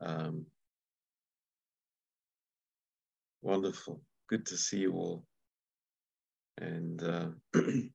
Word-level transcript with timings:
Um, 0.00 0.46
wonderful. 3.42 4.00
Good 4.28 4.46
to 4.46 4.56
see 4.56 4.78
you 4.78 4.94
all. 4.94 5.24
And 6.58 7.02
uh, 7.02 7.28
um, 7.54 7.90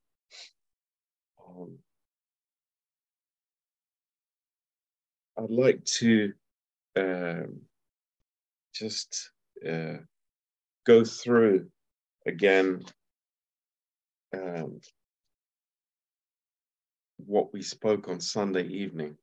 I'd 5.38 5.50
like 5.50 5.84
to 6.00 6.32
um, 6.96 7.60
just 8.74 9.30
uh, 9.68 9.98
go 10.86 11.04
through 11.04 11.68
again 12.26 12.84
um, 14.34 14.80
what 17.18 17.52
we 17.52 17.62
spoke 17.62 18.08
on 18.08 18.20
Sunday 18.20 18.66
evening. 18.66 19.16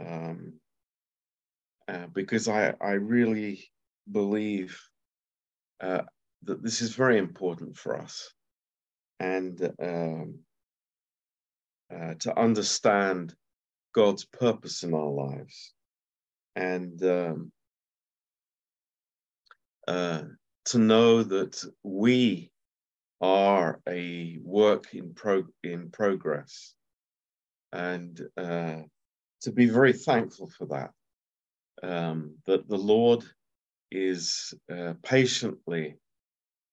Um, 0.00 0.54
uh, 1.88 2.06
because 2.12 2.48
I, 2.48 2.74
I 2.80 2.92
really 2.92 3.70
believe 4.10 4.78
uh, 5.80 6.02
that 6.44 6.62
this 6.62 6.80
is 6.82 6.94
very 6.94 7.18
important 7.18 7.76
for 7.76 8.00
us. 8.00 8.32
And 9.20 9.72
um, 9.80 10.38
uh, 11.94 12.14
to 12.20 12.38
understand 12.38 13.34
God's 13.94 14.24
purpose 14.24 14.82
in 14.82 14.94
our 14.94 15.10
lives. 15.10 15.72
And 16.56 17.02
um, 17.04 17.52
uh, 19.86 20.22
to 20.66 20.78
know 20.78 21.22
that 21.22 21.62
we 21.82 22.50
are 23.20 23.80
a 23.88 24.38
work 24.42 24.94
in, 24.94 25.14
pro- 25.14 25.46
in 25.62 25.90
progress. 25.90 26.74
And 27.72 28.20
uh, 28.36 28.82
to 29.42 29.52
be 29.52 29.66
very 29.66 29.92
thankful 29.92 30.50
for 30.56 30.66
that. 30.66 30.90
Um, 31.84 32.36
that 32.46 32.66
the 32.66 32.78
Lord 32.78 33.24
is 33.90 34.54
uh, 34.72 34.94
patiently 35.02 35.96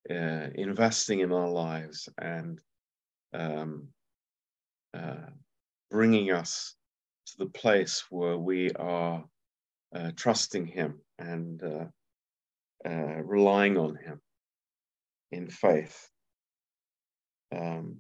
uh, 0.10 0.48
investing 0.56 1.20
in 1.20 1.34
our 1.34 1.50
lives 1.50 2.08
and 2.18 2.62
um, 3.34 3.90
uh, 4.94 5.32
bringing 5.90 6.32
us 6.32 6.76
to 7.28 7.34
the 7.40 7.50
place 7.50 8.06
where 8.10 8.38
we 8.38 8.72
are 8.72 9.26
uh, 9.94 10.12
trusting 10.16 10.66
Him 10.66 11.02
and 11.20 11.62
uh, 11.62 11.86
uh, 12.90 13.22
relying 13.22 13.78
on 13.78 13.98
Him 13.98 14.22
in 15.34 15.50
faith. 15.50 16.10
Um, 17.54 17.98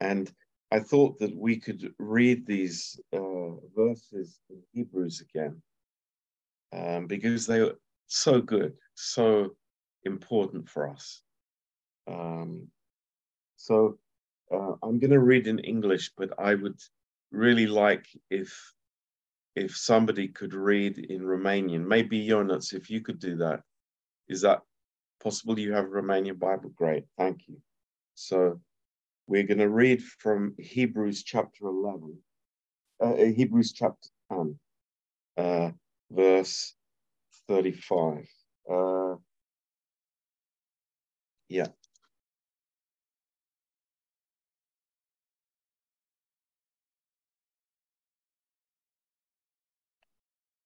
and 0.00 0.30
I 0.70 0.78
thought 0.78 1.18
that 1.18 1.36
we 1.36 1.56
could 1.56 1.92
read 1.98 2.46
these 2.46 3.00
verses 3.74 4.38
in 4.50 4.62
Hebrews 4.72 5.20
again 5.20 5.60
um, 6.72 7.06
because 7.06 7.46
they 7.46 7.60
are 7.60 7.74
so 8.06 8.40
good, 8.40 8.74
so 8.94 9.50
important 10.04 10.68
for 10.68 10.88
us. 10.88 11.22
Um, 12.06 12.68
so 13.56 13.98
uh, 14.52 14.74
I'm 14.82 14.98
going 14.98 15.10
to 15.10 15.20
read 15.20 15.46
in 15.46 15.58
English, 15.60 16.12
but 16.16 16.30
I 16.38 16.54
would 16.54 16.80
really 17.30 17.66
like 17.66 18.06
if 18.30 18.52
if 19.56 19.76
somebody 19.76 20.28
could 20.28 20.54
read 20.54 20.98
in 20.98 21.22
Romanian. 21.22 21.84
Maybe 21.86 22.26
Jonas, 22.26 22.72
if 22.72 22.88
you 22.88 23.00
could 23.00 23.18
do 23.18 23.36
that. 23.38 23.62
Is 24.28 24.42
that 24.42 24.62
possible? 25.22 25.58
You 25.58 25.72
have 25.72 25.86
a 25.86 25.88
Romanian 25.88 26.38
Bible? 26.38 26.70
Great, 26.70 27.04
thank 27.18 27.48
you. 27.48 27.56
So 28.14 28.60
we're 29.26 29.46
going 29.46 29.58
to 29.58 29.68
read 29.68 30.02
from 30.02 30.54
Hebrews 30.58 31.24
chapter 31.24 31.66
11, 31.66 32.18
uh, 33.00 33.14
Hebrews 33.14 33.72
chapter 33.72 34.08
10, 34.32 34.58
uh, 35.36 35.70
verse 36.10 36.74
35. 37.48 38.26
Uh, 38.70 39.16
yeah. 41.48 41.66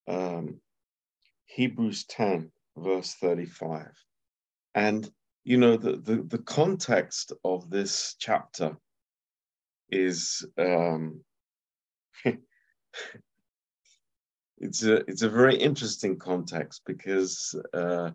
Um, 0.06 0.60
Hebrews 1.46 2.04
10, 2.06 2.50
verse 2.76 3.14
35. 3.14 3.90
And, 4.74 5.08
you 5.44 5.56
know, 5.56 5.76
the, 5.76 5.96
the, 5.96 6.22
the 6.26 6.38
context 6.38 7.32
of 7.44 7.70
this 7.70 8.16
chapter 8.18 8.76
is 9.90 10.44
um, 10.58 11.22
it's 14.64 14.82
a 14.82 14.96
it's 15.08 15.22
a 15.22 15.28
very 15.28 15.56
interesting 15.56 16.18
context 16.18 16.82
because 16.86 17.54
uh, 17.74 18.10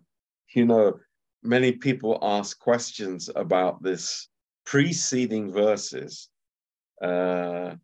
you 0.54 0.64
know 0.64 0.98
many 1.42 1.72
people 1.72 2.18
ask 2.22 2.58
questions 2.58 3.30
about 3.34 3.82
this 3.82 4.28
preceding 4.66 5.52
verses 5.52 6.28
uh, 7.02 7.74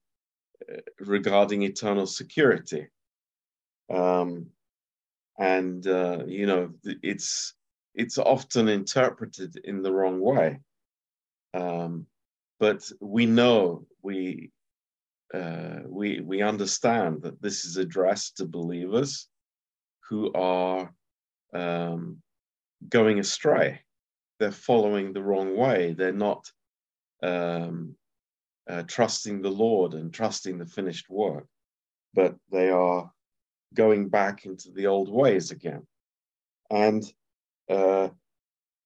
regarding 0.99 1.63
eternal 1.63 2.07
security, 2.07 2.89
um, 3.89 4.47
and 5.39 5.87
uh, 5.87 6.25
you 6.27 6.47
know 6.47 6.71
it's 6.83 7.55
it's 7.95 8.19
often 8.19 8.69
interpreted 8.69 9.61
in 9.65 9.83
the 9.83 9.93
wrong 9.93 10.21
way. 10.21 10.59
Um, 11.55 12.07
but 12.59 12.83
we 13.01 13.27
know 13.27 13.87
we 14.03 14.51
uh, 15.37 15.81
we 15.89 16.21
we 16.21 16.43
understand 16.43 17.23
that 17.23 17.41
this 17.43 17.65
is 17.65 17.77
addressed 17.77 18.37
to 18.37 18.47
believers 18.47 19.29
who 20.09 20.33
are 20.33 20.93
um, 21.53 22.19
going 22.89 23.19
astray. 23.19 23.81
They're 24.39 24.53
following 24.53 25.13
the 25.13 25.23
wrong 25.23 25.57
way. 25.57 25.93
They're 25.93 26.13
not 26.13 26.45
um, 27.23 27.97
uh, 28.69 28.83
trusting 28.87 29.43
the 29.43 29.51
Lord 29.51 29.95
and 29.95 30.13
trusting 30.13 30.59
the 30.59 30.67
finished 30.67 31.09
work, 31.11 31.47
but 32.15 32.37
they 32.51 32.71
are 32.71 33.11
going 33.75 34.09
back 34.09 34.47
into 34.47 34.71
the 34.71 34.87
old 34.87 35.11
ways 35.11 35.51
again. 35.51 35.87
And 36.71 37.03
uh, 37.69 38.09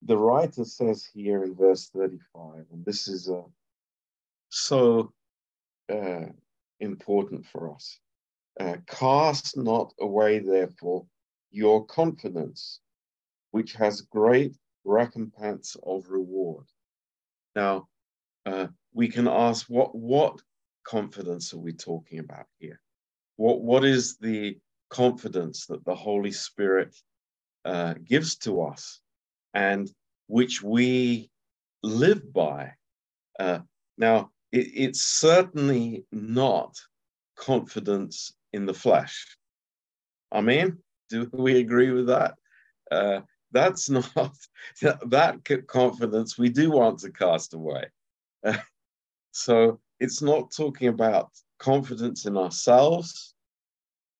the 0.02 0.16
writer 0.16 0.64
says 0.64 1.06
here 1.12 1.44
in 1.44 1.54
verse 1.54 1.90
35, 1.90 2.64
and 2.72 2.84
this 2.84 3.08
is 3.08 3.28
uh, 3.28 3.42
so 4.48 5.12
uh, 5.90 6.26
important 6.80 7.46
for 7.46 7.74
us. 7.74 7.98
Uh, 8.58 8.76
cast 8.86 9.56
not 9.56 9.92
away, 10.00 10.38
therefore, 10.38 11.06
your 11.50 11.84
confidence, 11.86 12.80
which 13.50 13.72
has 13.72 14.02
great 14.02 14.56
recompense 14.84 15.76
of 15.82 16.08
reward. 16.08 16.66
Now, 17.54 17.88
uh, 18.46 18.68
we 18.92 19.08
can 19.08 19.28
ask 19.28 19.66
what 19.68 19.94
what 19.94 20.40
confidence 20.84 21.52
are 21.52 21.58
we 21.58 21.72
talking 21.72 22.18
about 22.18 22.46
here? 22.58 22.80
What 23.36 23.62
what 23.62 23.84
is 23.84 24.16
the 24.18 24.58
confidence 24.88 25.66
that 25.66 25.84
the 25.84 25.94
Holy 25.94 26.32
Spirit 26.32 26.96
uh, 27.64 27.94
gives 28.04 28.36
to 28.38 28.62
us, 28.62 29.00
and 29.54 29.90
which 30.26 30.62
we 30.62 31.30
live 31.82 32.32
by? 32.32 32.72
Uh, 33.38 33.60
now, 33.98 34.30
it, 34.52 34.68
it's 34.74 35.00
certainly 35.00 36.04
not 36.12 36.76
confidence 37.36 38.32
in 38.52 38.66
the 38.66 38.74
flesh. 38.74 39.36
I 40.32 40.40
mean, 40.40 40.78
do 41.08 41.28
we 41.32 41.58
agree 41.58 41.90
with 41.90 42.06
that? 42.06 42.34
Uh, 42.90 43.20
that's 43.52 43.90
not 43.90 44.36
that 44.82 45.64
confidence 45.66 46.38
we 46.38 46.48
do 46.48 46.70
want 46.70 47.00
to 47.00 47.10
cast 47.10 47.54
away. 47.54 47.86
So 49.32 49.80
it's 50.00 50.22
not 50.22 50.50
talking 50.50 50.88
about 50.88 51.30
confidence 51.58 52.26
in 52.26 52.36
ourselves, 52.36 53.34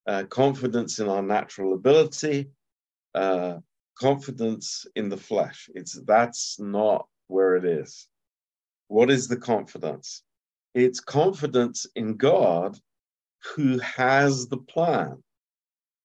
uh, 0.07 0.25
confidence 0.25 0.99
in 0.99 1.09
our 1.09 1.23
natural 1.23 1.75
ability, 1.75 2.51
uh, 3.15 3.59
confidence 3.99 4.87
in 4.95 5.09
the 5.09 5.17
flesh. 5.17 5.69
It's 5.75 6.01
that's 6.07 6.61
not 6.61 7.09
where 7.27 7.57
it 7.57 7.65
is. 7.65 8.09
What 8.89 9.11
is 9.11 9.29
the 9.29 9.37
confidence? 9.37 10.23
It's 10.75 11.01
confidence 11.01 11.87
in 11.97 12.17
God 12.17 12.79
who 13.55 13.79
has 13.79 14.47
the 14.47 14.59
plan. 14.59 15.23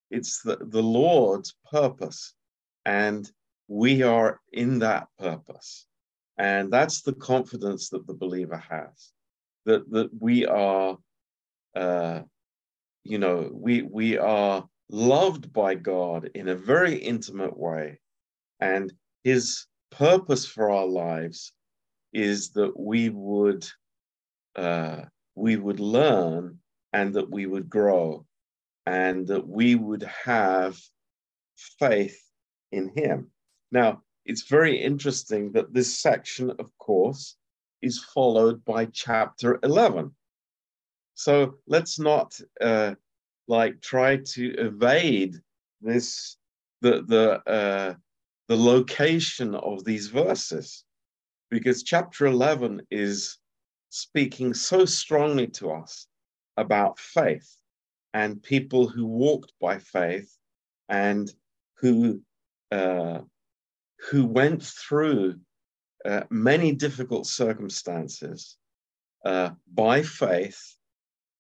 It's 0.10 0.42
the, 0.42 0.58
the 0.60 0.84
Lord's 0.84 1.56
purpose. 1.72 2.34
And 2.86 3.30
we 3.68 4.04
are 4.04 4.40
in 4.54 4.80
that 4.80 5.08
purpose. 5.20 5.88
And 6.38 6.72
that's 6.72 7.02
the 7.02 7.14
confidence 7.14 7.90
that 7.90 8.06
the 8.08 8.14
believer 8.14 8.58
has. 8.70 9.12
That 9.66 9.90
that 9.92 10.10
we 10.20 10.46
are 10.46 10.98
uh, 11.76 12.22
you 13.04 13.20
know, 13.20 13.50
we 13.54 13.84
we 13.84 14.18
are 14.18 14.68
loved 14.90 15.54
by 15.54 15.76
God 15.76 16.30
in 16.34 16.50
a 16.50 16.56
very 16.56 16.96
intimate 16.96 17.58
way. 17.58 18.00
And 18.60 18.92
his 19.24 19.68
purpose 19.92 20.46
for 20.46 20.72
our 20.72 20.86
lives 20.86 21.54
is 22.14 22.52
that 22.52 22.78
we 22.78 23.10
would 23.10 23.68
uh, 24.56 25.02
we 25.36 25.58
would 25.58 25.80
learn 25.80 26.60
and 26.94 27.14
that 27.14 27.30
we 27.30 27.46
would 27.46 27.70
grow 27.70 28.26
and 28.86 29.28
that 29.28 29.48
we 29.48 29.76
would 29.76 30.04
have 30.04 30.80
faith 31.80 32.22
in 32.72 32.90
him. 32.96 33.32
Now, 33.72 34.04
it's 34.26 34.44
very 34.44 34.78
interesting 34.78 35.52
that 35.54 35.74
this 35.74 36.00
section, 36.00 36.52
of 36.52 36.76
course, 36.78 37.36
is 37.82 38.04
followed 38.04 38.64
by 38.66 38.86
chapter 38.86 39.60
11. 39.64 40.12
So 41.14 41.56
let's 41.68 42.00
not 42.00 42.40
uh, 42.60 42.96
like 43.48 43.82
try 43.82 44.18
to 44.18 44.54
evade 44.58 45.36
this 45.82 46.38
the 46.82 47.04
the 47.04 47.50
uh, 47.50 47.94
the 48.48 48.58
location 48.58 49.56
of 49.56 49.86
these 49.86 50.08
verses 50.08 50.84
because 51.50 51.84
chapter 51.84 52.26
11 52.26 52.82
is 52.92 53.38
speaking 53.96 54.54
so 54.54 54.84
strongly 54.84 55.48
to 55.48 55.72
us 55.72 56.08
about 56.58 57.00
faith 57.00 57.50
and 58.14 58.44
people 58.44 58.90
who 58.90 59.06
walked 59.06 59.54
by 59.62 59.80
faith 59.80 60.36
and 60.90 61.32
who 61.78 62.22
uh, 62.74 63.20
who 64.10 64.26
went 64.26 64.62
through 64.62 65.40
uh, 66.04 66.24
many 66.30 66.74
difficult 66.74 67.26
circumstances 67.26 68.58
uh, 69.24 69.52
by 69.74 70.02
faith, 70.02 70.76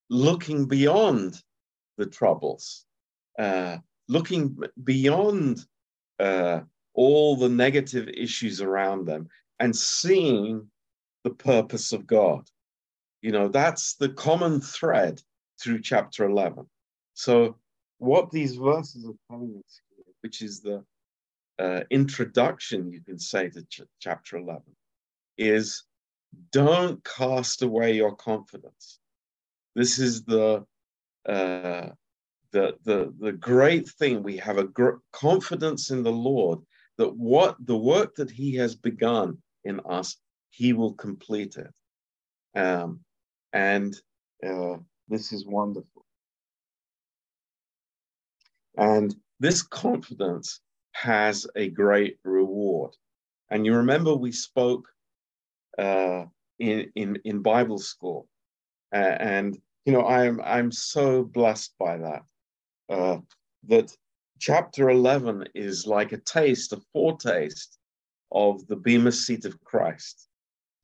looking 0.09 0.65
beyond 0.65 1.35
the 1.97 2.05
troubles, 2.05 2.85
uh, 3.37 3.77
looking 4.07 4.57
beyond 4.81 5.59
uh, 6.19 6.61
all 6.93 7.35
the 7.35 7.49
negative 7.49 8.07
issues 8.07 8.61
around 8.61 9.05
them, 9.05 9.27
and 9.59 9.75
seeing 9.75 10.69
the 11.25 11.31
purpose 11.31 11.91
of 11.91 12.05
God. 12.05 12.47
You 13.21 13.31
know, 13.31 13.47
that's 13.49 13.95
the 13.95 14.09
common 14.09 14.61
thread 14.61 15.19
through 15.59 15.81
chapter 15.81 16.23
11. 16.25 16.67
So, 17.15 17.57
what 17.97 18.29
these 18.29 18.55
verses 18.55 19.05
are 19.05 19.19
telling 19.29 19.59
us, 19.65 19.81
which 20.21 20.43
is 20.43 20.61
the 20.61 20.85
uh, 21.57 21.81
introduction, 21.89 22.91
you 22.91 23.01
can 23.01 23.17
say, 23.17 23.49
to 23.49 23.63
ch- 23.63 23.81
chapter 23.99 24.37
11, 24.37 24.61
is 25.37 25.83
don't 26.51 27.03
cast 27.03 27.63
away 27.63 27.93
your 27.93 28.15
confidence. 28.15 28.99
This 29.73 29.97
is 29.97 30.23
the 30.25 30.63
uh, 31.27 31.89
the 32.51 32.75
the 32.83 33.13
the 33.19 33.31
great 33.31 33.89
thing. 33.89 34.21
We 34.21 34.37
have 34.37 34.59
a 34.59 34.67
confidence 35.11 35.89
in 35.89 36.03
the 36.03 36.11
Lord 36.11 36.59
that 36.97 37.15
what 37.15 37.55
the 37.65 37.77
work 37.77 38.15
that 38.15 38.29
He 38.29 38.55
has 38.55 38.75
begun 38.75 39.39
in 39.63 39.79
us, 39.89 40.17
He 40.55 40.71
will 40.71 40.93
complete 40.93 41.57
it. 41.57 41.73
Um, 42.57 43.01
and 43.51 43.93
uh, 44.41 44.77
this 45.09 45.33
is 45.33 45.45
wonderful. 45.45 46.05
And 48.77 49.13
this 49.41 49.61
confidence 49.61 50.61
has 50.93 51.45
a 51.57 51.69
great 51.69 52.19
reward. 52.23 52.91
And 53.51 53.65
you 53.65 53.75
remember 53.75 54.15
we 54.15 54.31
spoke 54.31 54.87
uh, 55.77 56.23
in, 56.59 56.89
in, 56.95 57.19
in 57.25 57.41
Bible 57.41 57.77
school. 57.77 58.29
Uh, 58.93 59.17
and, 59.19 59.57
you 59.83 59.91
know, 59.91 60.07
I'm, 60.07 60.39
I'm 60.41 60.71
so 60.71 61.23
blessed 61.23 61.75
by 61.77 61.97
that, 61.97 62.23
uh, 62.89 63.17
that 63.67 63.91
chapter 64.39 64.89
11 64.89 65.49
is 65.53 65.85
like 65.85 66.13
a 66.13 66.17
taste, 66.17 66.71
a 66.71 66.79
foretaste 66.93 67.77
of 68.31 68.65
the 68.67 68.77
Bema 68.77 69.11
seat 69.11 69.43
of 69.43 69.61
Christ. 69.61 70.29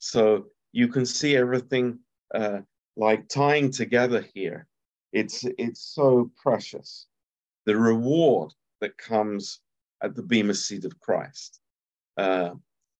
So 0.02 0.46
you 0.72 0.88
can 0.88 1.06
see 1.06 1.36
everything 1.36 2.00
uh, 2.34 2.62
like 2.96 3.28
tying 3.28 3.70
together 3.70 4.26
here. 4.34 4.66
It's, 5.12 5.44
it's 5.58 5.94
so 5.94 6.32
precious. 6.42 7.06
The 7.66 7.76
reward 7.76 8.52
that 8.80 8.98
comes 8.98 9.60
at 10.02 10.16
the 10.16 10.22
Bema 10.24 10.54
seat 10.54 10.84
of 10.84 10.98
Christ. 10.98 11.60
Uh, 12.16 12.54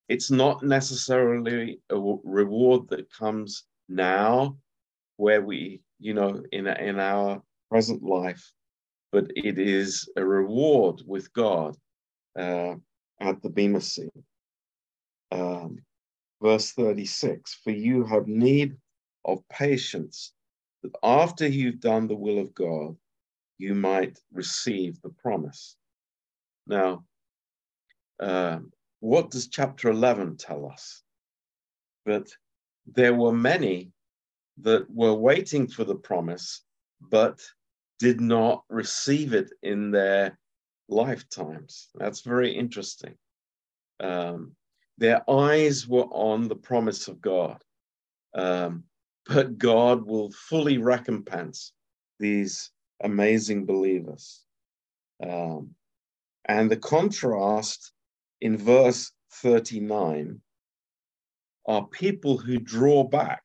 it's 0.08 0.30
not 0.30 0.62
necessarily 0.62 1.80
a 1.90 1.96
reward 2.22 2.88
that 2.90 3.12
comes 3.12 3.64
now, 3.88 4.56
where 5.16 5.42
we, 5.42 5.80
you 5.98 6.14
know, 6.14 6.40
in 6.52 6.68
in 6.68 7.00
our 7.00 7.42
present 7.68 8.02
life, 8.04 8.52
but 9.10 9.26
it 9.34 9.58
is 9.58 10.08
a 10.16 10.24
reward 10.24 11.02
with 11.04 11.32
God 11.32 11.76
uh, 12.38 12.74
at 13.20 13.42
the 13.42 13.50
Bema 13.50 13.80
seat. 13.80 14.12
Um, 15.32 15.78
verse 16.42 16.72
36 16.72 17.60
For 17.62 17.70
you 17.70 18.04
have 18.04 18.26
need 18.26 18.76
of 19.24 19.48
patience, 19.48 20.32
that 20.82 20.92
after 21.02 21.46
you've 21.46 21.80
done 21.80 22.08
the 22.08 22.16
will 22.16 22.38
of 22.38 22.54
God, 22.54 22.96
you 23.58 23.74
might 23.74 24.18
receive 24.32 25.00
the 25.00 25.10
promise. 25.10 25.76
Now, 26.66 27.04
uh, 28.20 28.58
what 29.00 29.30
does 29.30 29.48
chapter 29.48 29.88
11 29.90 30.36
tell 30.36 30.66
us? 30.66 31.02
That 32.06 32.28
there 32.86 33.14
were 33.14 33.32
many 33.32 33.92
that 34.58 34.90
were 34.90 35.14
waiting 35.14 35.68
for 35.68 35.84
the 35.84 35.94
promise, 35.94 36.62
but 37.00 37.40
did 37.98 38.20
not 38.20 38.64
receive 38.68 39.32
it 39.32 39.50
in 39.62 39.92
their 39.92 40.38
lifetimes. 40.88 41.88
That's 41.94 42.20
very 42.20 42.52
interesting. 42.52 43.14
Um, 44.00 44.56
their 44.98 45.28
eyes 45.30 45.86
were 45.86 46.04
on 46.04 46.48
the 46.48 46.56
promise 46.56 47.08
of 47.08 47.20
God, 47.20 47.62
um, 48.34 48.84
but 49.26 49.58
God 49.58 50.06
will 50.06 50.30
fully 50.30 50.78
recompense 50.78 51.72
these 52.18 52.70
amazing 53.02 53.66
believers. 53.66 54.42
Um, 55.22 55.74
and 56.46 56.70
the 56.70 56.76
contrast 56.76 57.92
in 58.40 58.56
verse 58.56 59.12
39 59.34 60.40
are 61.66 61.86
people 61.86 62.38
who 62.38 62.58
draw 62.58 63.04
back. 63.04 63.42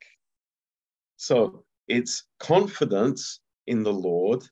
So 1.18 1.64
it's 1.88 2.24
confidence 2.40 3.40
in 3.68 3.84
the 3.84 3.94
Lord 3.94 4.44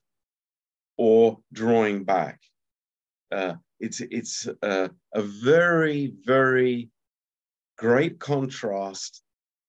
or 0.96 1.38
drawing 1.52 2.04
back. 2.04 2.40
Uh, 3.32 3.54
it's 3.80 4.00
it's 4.00 4.48
a, 4.62 4.90
a 5.14 5.22
very, 5.22 6.14
very 6.24 6.90
great 7.76 8.18
contrast 8.18 9.22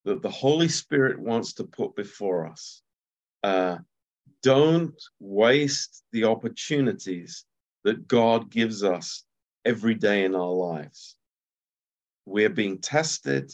that 0.05 0.21
the 0.21 0.29
Holy 0.29 0.69
Spirit 0.69 1.19
wants 1.19 1.53
to 1.53 1.63
put 1.65 1.95
before 1.95 2.47
us. 2.47 2.81
Uh, 3.43 3.77
don't 4.43 5.01
waste 5.19 6.03
the 6.11 6.23
opportunities 6.23 7.45
that 7.83 8.07
God 8.07 8.49
gives 8.49 8.83
us 8.83 9.23
every 9.65 9.95
day 9.95 10.23
in 10.23 10.35
our 10.35 10.51
lives. 10.51 11.17
We're 12.25 12.49
being 12.49 12.79
tested, 12.79 13.51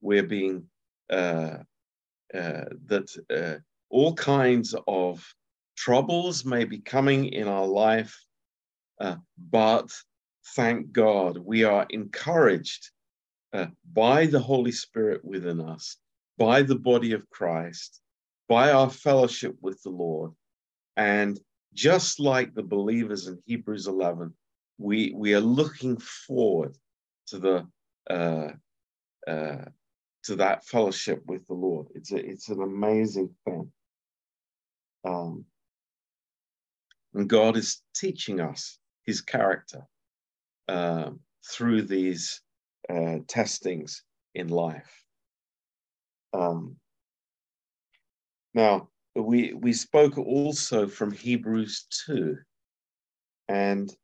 we're 0.00 0.26
being, 0.26 0.64
uh, 1.10 1.58
uh, 2.34 2.64
that 2.86 3.08
uh, 3.30 3.60
all 3.90 4.14
kinds 4.14 4.74
of 4.88 5.24
troubles 5.76 6.44
may 6.44 6.64
be 6.64 6.78
coming 6.78 7.26
in 7.26 7.48
our 7.48 7.66
life, 7.66 8.23
uh, 9.00 9.16
but 9.38 9.90
thank 10.54 10.92
God 10.92 11.38
we 11.38 11.64
are 11.64 11.86
encouraged 11.90 12.90
uh, 13.52 13.66
by 13.92 14.26
the 14.26 14.40
Holy 14.40 14.72
Spirit 14.72 15.24
within 15.24 15.60
us, 15.60 15.96
by 16.38 16.62
the 16.62 16.78
body 16.78 17.12
of 17.12 17.28
Christ, 17.30 18.00
by 18.48 18.72
our 18.72 18.90
fellowship 18.90 19.56
with 19.60 19.82
the 19.82 19.90
Lord, 19.90 20.32
and 20.96 21.38
just 21.72 22.20
like 22.20 22.54
the 22.54 22.62
believers 22.62 23.26
in 23.26 23.42
Hebrews 23.46 23.86
11, 23.86 24.34
we, 24.78 25.12
we 25.16 25.34
are 25.34 25.40
looking 25.40 25.96
forward 25.98 26.76
to 27.28 27.38
the 27.38 27.66
uh, 28.10 28.50
uh, 29.26 29.64
to 30.24 30.36
that 30.36 30.64
fellowship 30.66 31.22
with 31.26 31.46
the 31.46 31.54
Lord. 31.54 31.86
It's 31.94 32.12
a, 32.12 32.16
it's 32.16 32.48
an 32.48 32.62
amazing 32.62 33.34
thing. 33.44 33.70
Um, 35.04 35.44
and 37.12 37.28
God 37.28 37.56
is 37.56 37.82
teaching 37.94 38.40
us 38.40 38.78
His 39.06 39.20
character 39.20 39.86
uh, 40.68 41.10
through 41.50 41.82
these 41.82 42.40
uh, 42.88 43.18
testings 43.28 44.02
in 44.34 44.48
life. 44.48 45.04
Um, 46.32 46.76
now, 48.54 48.88
we 49.14 49.52
we 49.54 49.72
spoke 49.72 50.18
also 50.18 50.88
from 50.88 51.12
Hebrews 51.12 51.86
two, 52.06 52.38
and 53.48 53.94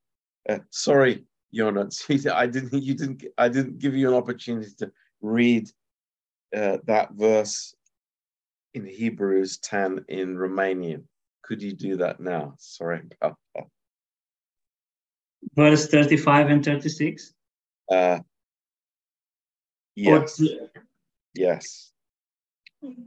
uh, 0.49 0.59
sorry, 0.71 1.25
Jonas, 1.53 2.05
I 2.33 2.47
didn't 2.47 2.83
you 2.83 2.95
didn't 2.95 3.25
I 3.39 3.49
didn't 3.49 3.79
give 3.79 3.95
you 3.95 4.09
an 4.09 4.15
opportunity 4.15 4.71
to 4.79 4.93
read 5.21 5.69
uh, 6.57 6.79
that 6.85 7.11
verse 7.13 7.75
in 8.75 8.87
Hebrews 8.87 9.59
ten 9.59 10.05
in 10.09 10.37
Romanian. 10.37 11.05
Could 11.43 11.63
you 11.63 11.73
do 11.73 11.97
that 11.97 12.21
now? 12.21 12.55
Sorry 12.59 13.03
about 13.21 13.37
that. 13.55 13.65
Verse 15.41 15.87
thirty-five 15.87 16.51
and 16.51 16.63
thirty-six. 16.63 17.35
Uh, 17.85 18.19
yes. 19.93 20.37
Yes. 21.31 21.95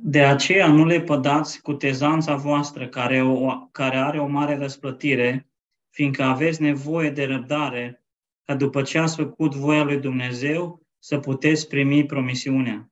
De 0.01 0.23
aceea 0.23 0.67
nu 0.67 0.85
le 0.85 1.01
pădați 1.01 1.61
cu 1.61 1.73
tezanța 1.73 2.35
voastră 2.35 2.89
care, 2.89 3.21
o, 3.21 3.67
care 3.67 3.97
are 3.97 4.19
o 4.19 4.27
mare 4.27 4.57
răsplătire, 4.57 5.49
fiindcă 5.89 6.23
aveți 6.23 6.61
nevoie 6.61 7.09
de 7.09 7.25
răbdare, 7.25 8.03
ca 8.43 8.55
după 8.55 8.81
ce 8.81 8.97
ați 8.97 9.15
făcut 9.15 9.53
voia 9.53 9.83
lui 9.83 9.99
Dumnezeu, 9.99 10.85
să 10.99 11.19
puteți 11.19 11.67
primi 11.67 12.05
promisiunea. 12.05 12.91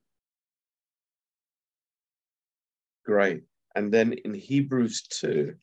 Great. 3.01 3.41
And 3.73 3.91
then 3.91 4.11
in 4.23 4.39
Hebrews 4.39 5.01
2, 5.21 5.57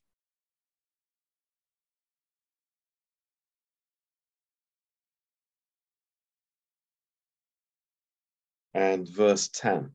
and 8.79 9.09
verse 9.09 9.49
10. 9.49 9.91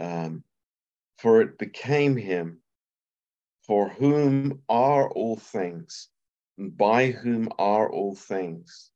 Um, 0.00 0.42
for 1.18 1.42
it 1.42 1.58
became 1.58 2.16
him 2.16 2.62
for 3.66 3.90
whom 3.90 4.62
are 4.70 5.10
all 5.10 5.36
things, 5.36 6.08
and 6.56 6.74
by 6.76 7.10
whom 7.10 7.50
are 7.58 7.90
all 7.90 8.14
things, 8.14 8.90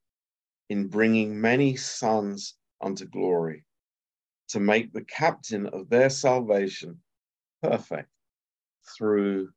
in 0.70 0.88
bringing 0.88 1.38
many 1.38 1.76
sons 1.76 2.54
unto 2.80 3.04
glory, 3.04 3.64
to 4.48 4.58
make 4.58 4.94
the 4.94 5.04
captain 5.04 5.66
of 5.66 5.90
their 5.90 6.08
salvation 6.08 6.98
perfect 7.62 8.08
through 8.96 9.50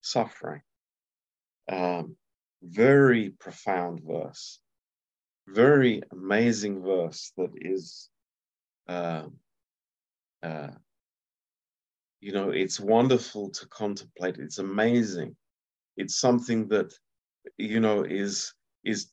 suffering. 0.00 0.62
Um, 1.70 2.16
very 2.62 3.30
profound 3.30 4.00
verse, 4.02 4.58
very 5.48 6.02
amazing 6.12 6.82
verse 6.82 7.32
that 7.36 7.50
is, 7.56 8.08
um, 8.88 9.34
uh, 10.42 10.70
you 12.20 12.32
know, 12.32 12.50
it's 12.50 12.80
wonderful 12.80 13.50
to 13.50 13.66
contemplate. 13.68 14.38
It's 14.38 14.58
amazing. 14.58 15.36
It's 15.96 16.16
something 16.16 16.68
that, 16.68 16.92
you 17.58 17.80
know, 17.80 18.02
is 18.02 18.54
is 18.84 19.10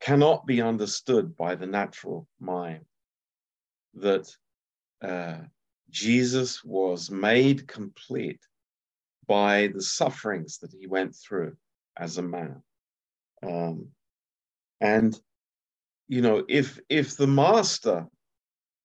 cannot 0.00 0.46
be 0.46 0.62
understood 0.62 1.36
by 1.36 1.54
the 1.54 1.66
natural 1.66 2.26
mind. 2.38 2.84
That 3.94 4.30
uh, 5.02 5.38
Jesus 5.90 6.62
was 6.64 7.10
made 7.10 7.66
complete 7.66 8.40
by 9.26 9.68
the 9.68 9.82
sufferings 9.82 10.58
that 10.58 10.72
he 10.72 10.86
went 10.86 11.14
through 11.14 11.56
as 11.96 12.18
a 12.18 12.22
man. 12.22 12.62
Um, 13.42 13.88
and 14.80 15.18
you 16.10 16.22
know, 16.22 16.44
if 16.48 16.80
if 16.88 17.16
the 17.16 17.28
master, 17.28 18.04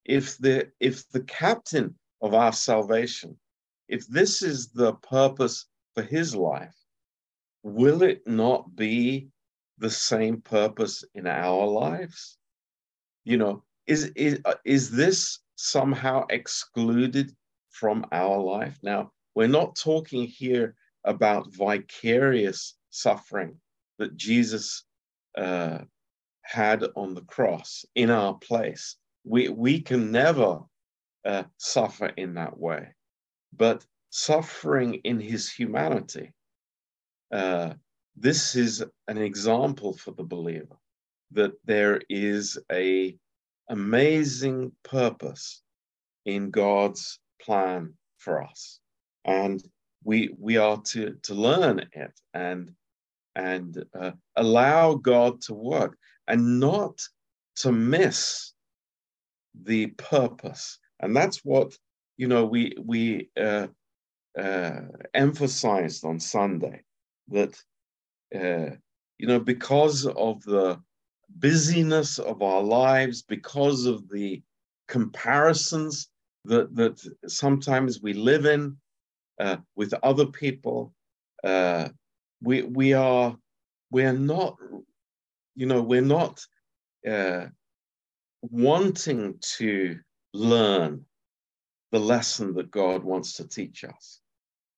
if 0.05 0.37
the 0.37 0.69
if 0.79 1.09
the 1.09 1.21
captain 1.21 1.95
of 2.21 2.35
our 2.35 2.53
salvation, 2.53 3.35
if 3.87 4.05
this 4.07 4.43
is 4.43 4.67
the 4.67 4.93
purpose 4.93 5.65
for 5.95 6.03
his 6.03 6.35
life, 6.35 6.75
will 7.63 8.03
it 8.03 8.27
not 8.27 8.75
be 8.75 9.29
the 9.79 9.89
same 9.89 10.39
purpose 10.39 11.03
in 11.15 11.25
our 11.25 11.65
lives? 11.65 12.37
You 13.23 13.37
know, 13.37 13.63
is 13.87 14.11
is 14.15 14.39
is 14.63 14.91
this 14.91 15.39
somehow 15.55 16.27
excluded 16.29 17.35
from 17.71 18.05
our 18.11 18.37
life. 18.37 18.77
Now, 18.83 19.11
we're 19.33 19.47
not 19.47 19.75
talking 19.75 20.27
here 20.27 20.75
about 21.03 21.51
vicarious 21.55 22.75
suffering 22.91 23.59
that 23.97 24.15
Jesus 24.15 24.83
uh, 25.35 25.79
had 26.45 26.83
on 26.95 27.13
the 27.13 27.21
cross 27.21 27.85
in 27.95 28.09
our 28.09 28.35
place. 28.35 28.97
We, 29.23 29.49
we 29.49 29.81
can 29.81 30.11
never 30.11 30.59
uh, 31.25 31.43
suffer 31.57 32.07
in 32.07 32.35
that 32.35 32.57
way, 32.57 32.89
but 33.55 33.85
suffering 34.11 34.95
in 35.03 35.19
his 35.19 35.51
humanity, 35.51 36.31
uh, 37.31 37.73
this 38.15 38.55
is 38.55 38.83
an 39.07 39.17
example 39.17 39.93
for 39.97 40.11
the 40.11 40.23
believer 40.23 40.77
that 41.31 41.53
there 41.65 42.01
is 42.09 42.57
a 42.71 43.17
amazing 43.69 44.71
purpose 44.83 45.61
in 46.25 46.51
God's 46.51 47.19
plan 47.41 47.93
for 48.17 48.43
us. 48.43 48.79
And 49.25 49.61
we 50.03 50.29
we 50.39 50.57
are 50.57 50.81
to 50.91 51.17
to 51.23 51.33
learn 51.33 51.79
it 51.91 52.13
and 52.33 52.71
and 53.35 53.83
uh, 53.99 54.11
allow 54.35 54.95
God 54.95 55.41
to 55.41 55.53
work 55.53 55.97
and 56.27 56.59
not 56.59 56.99
to 57.57 57.71
miss 57.71 58.53
the 59.63 59.87
purpose. 59.87 60.79
And 60.99 61.15
that's 61.15 61.39
what 61.43 61.77
you 62.17 62.27
know 62.27 62.45
we 62.45 62.73
we 62.81 63.29
uh, 63.39 63.67
uh, 64.37 64.81
emphasized 65.13 66.05
on 66.05 66.19
Sunday 66.19 66.81
that 67.29 67.61
uh, 68.33 68.75
you 69.17 69.27
know 69.27 69.39
because 69.39 70.05
of 70.05 70.43
the 70.43 70.79
busyness 71.29 72.19
of 72.19 72.41
our 72.41 72.61
lives, 72.61 73.21
because 73.21 73.85
of 73.85 74.09
the 74.09 74.41
comparisons 74.87 76.09
that, 76.45 76.75
that 76.75 77.01
sometimes 77.27 78.01
we 78.01 78.13
live 78.13 78.45
in 78.45 78.77
uh, 79.39 79.57
with 79.75 79.93
other 80.03 80.27
people, 80.27 80.93
uh, 81.43 81.89
we, 82.41 82.61
we 82.63 82.93
are 82.93 83.35
we're 83.91 84.13
not, 84.13 84.57
you 85.55 85.65
know, 85.65 85.81
we're 85.81 86.01
not 86.01 86.45
uh, 87.09 87.45
wanting 88.41 89.35
to 89.57 89.99
learn 90.33 91.05
the 91.91 91.99
lesson 91.99 92.53
that 92.55 92.71
God 92.71 93.03
wants 93.03 93.33
to 93.33 93.47
teach 93.47 93.83
us. 93.83 94.19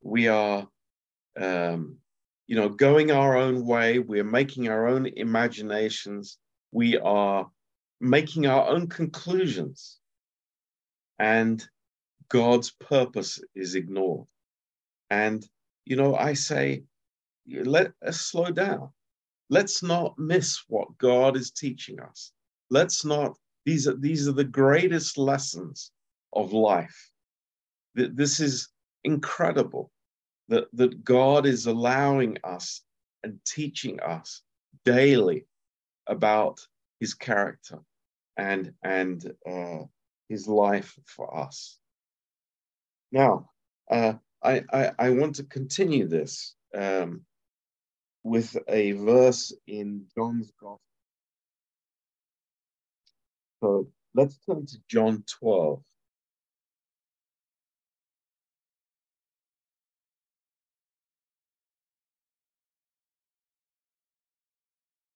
We 0.02 0.28
are 0.28 0.68
um, 1.40 1.98
you 2.48 2.56
know, 2.56 2.70
going 2.70 3.12
our 3.12 3.38
own 3.38 3.66
way. 3.66 4.00
We're 4.00 4.24
making 4.24 4.70
our 4.70 4.88
own 4.88 5.06
imaginations. 5.06 6.38
We 6.72 6.98
are 6.98 7.50
making 8.00 8.48
our 8.48 8.68
own 8.70 8.88
conclusions. 8.88 10.00
And 11.20 11.64
God's 12.30 12.72
purpose 12.72 13.40
is 13.56 13.76
ignored. 13.76 14.28
And, 15.10 15.48
you 15.86 15.96
know, 15.98 16.16
I 16.16 16.34
say, 16.34 16.84
let 17.48 17.92
us 18.06 18.22
slow 18.22 18.52
down. 18.52 18.90
Let's 19.50 19.82
not 19.82 20.18
miss 20.20 20.64
what 20.68 20.98
God 20.98 21.38
is 21.38 21.52
teaching 21.52 22.00
us. 22.00 22.32
Let's 22.70 23.06
not, 23.06 23.38
these 23.66 23.88
are, 23.88 23.96
these 23.96 24.28
are 24.28 24.34
the 24.34 24.44
greatest 24.44 25.18
lessons 25.18 25.92
of 26.34 26.54
life. 26.54 27.12
This 27.96 28.40
is 28.40 28.70
incredible 29.04 29.92
that, 30.50 30.66
that 30.74 31.04
God 31.04 31.46
is 31.46 31.66
allowing 31.66 32.38
us 32.44 32.82
and 33.24 33.40
teaching 33.46 34.00
us 34.02 34.42
daily 34.86 35.46
about 36.08 36.60
his 37.00 37.14
character 37.14 37.80
and, 38.38 38.74
and 38.84 39.34
uh, 39.50 39.84
his 40.30 40.48
life 40.48 40.98
for 41.06 41.36
us. 41.38 41.80
Now, 43.12 43.50
uh, 43.90 44.14
I, 44.44 44.64
I, 44.72 44.92
I, 45.00 45.10
want 45.12 45.36
to 45.36 45.44
continue 45.44 46.08
this 46.08 46.56
um, 46.76 47.22
with 48.28 48.58
a 48.68 48.92
verse 48.92 49.54
in 49.68 50.06
John's 50.16 50.52
Gospel. 50.60 50.82
So 53.64 53.88
let's 54.14 54.38
turn 54.46 54.66
to 54.66 54.78
John 54.90 55.24
12. 55.40 55.82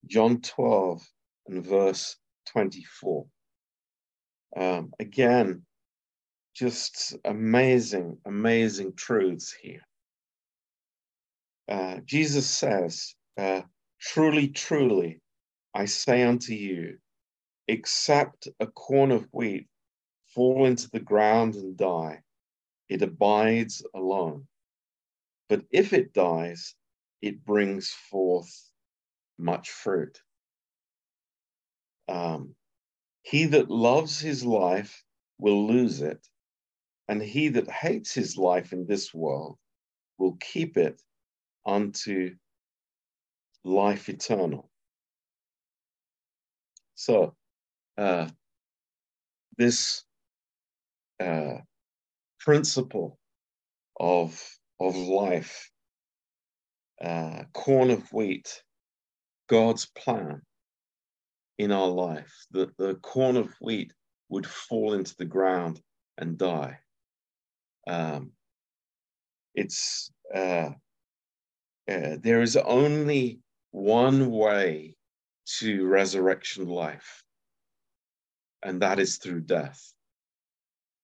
John 0.07 0.41
12 0.41 1.01
and 1.47 1.65
verse 1.65 2.17
24. 2.53 3.25
Um, 4.57 4.93
again, 4.99 5.63
just 6.55 7.15
amazing, 7.25 8.17
amazing 8.25 8.93
truths 8.95 9.53
here. 9.61 9.81
Uh, 11.71 12.01
Jesus 12.03 12.49
says, 12.49 13.15
uh, 13.37 13.61
Truly, 13.97 14.49
truly, 14.49 15.21
I 15.73 15.85
say 15.85 16.21
unto 16.21 16.53
you, 16.53 16.97
except 17.69 18.49
a 18.59 18.67
corn 18.67 19.09
of 19.09 19.29
wheat 19.31 19.69
fall 20.35 20.65
into 20.65 20.89
the 20.89 20.99
ground 20.99 21.55
and 21.55 21.77
die, 21.77 22.23
it 22.89 23.01
abides 23.01 23.85
alone. 23.95 24.47
But 25.47 25.63
if 25.71 25.93
it 25.93 26.11
dies, 26.11 26.75
it 27.21 27.45
brings 27.45 27.89
forth 27.89 28.53
much 29.37 29.69
fruit. 29.69 30.21
Um, 32.09 32.53
he 33.21 33.45
that 33.45 33.71
loves 33.71 34.19
his 34.19 34.43
life 34.43 35.05
will 35.37 35.67
lose 35.67 36.01
it, 36.01 36.27
and 37.07 37.21
he 37.21 37.47
that 37.47 37.71
hates 37.71 38.13
his 38.13 38.35
life 38.35 38.73
in 38.73 38.85
this 38.87 39.13
world 39.13 39.57
will 40.17 40.35
keep 40.41 40.75
it 40.75 41.01
unto 41.65 42.35
life 43.63 44.09
eternal. 44.09 44.69
So, 46.95 47.35
uh, 47.97 48.27
this 49.57 50.03
uh, 51.19 51.57
principle 52.39 53.19
of, 53.99 54.39
of 54.79 54.95
life, 54.95 55.69
uh, 57.03 57.43
corn 57.53 57.89
of 57.91 58.11
wheat, 58.13 58.63
God's 59.47 59.85
plan 59.85 60.41
in 61.57 61.71
our 61.71 61.87
life, 61.87 62.45
that 62.51 62.75
the 62.77 62.95
corn 62.95 63.37
of 63.37 63.49
wheat 63.59 63.93
would 64.29 64.47
fall 64.47 64.93
into 64.93 65.15
the 65.17 65.25
ground 65.25 65.81
and 66.17 66.37
die. 66.37 66.79
Um, 67.87 68.31
it's 69.53 70.11
uh, 71.91 72.17
there 72.21 72.41
is 72.41 72.55
only 72.55 73.39
one 73.71 74.31
way 74.31 74.95
to 75.59 75.85
resurrection 75.85 76.67
life, 76.67 77.23
and 78.63 78.81
that 78.81 78.99
is 78.99 79.17
through 79.17 79.41
death. 79.41 79.93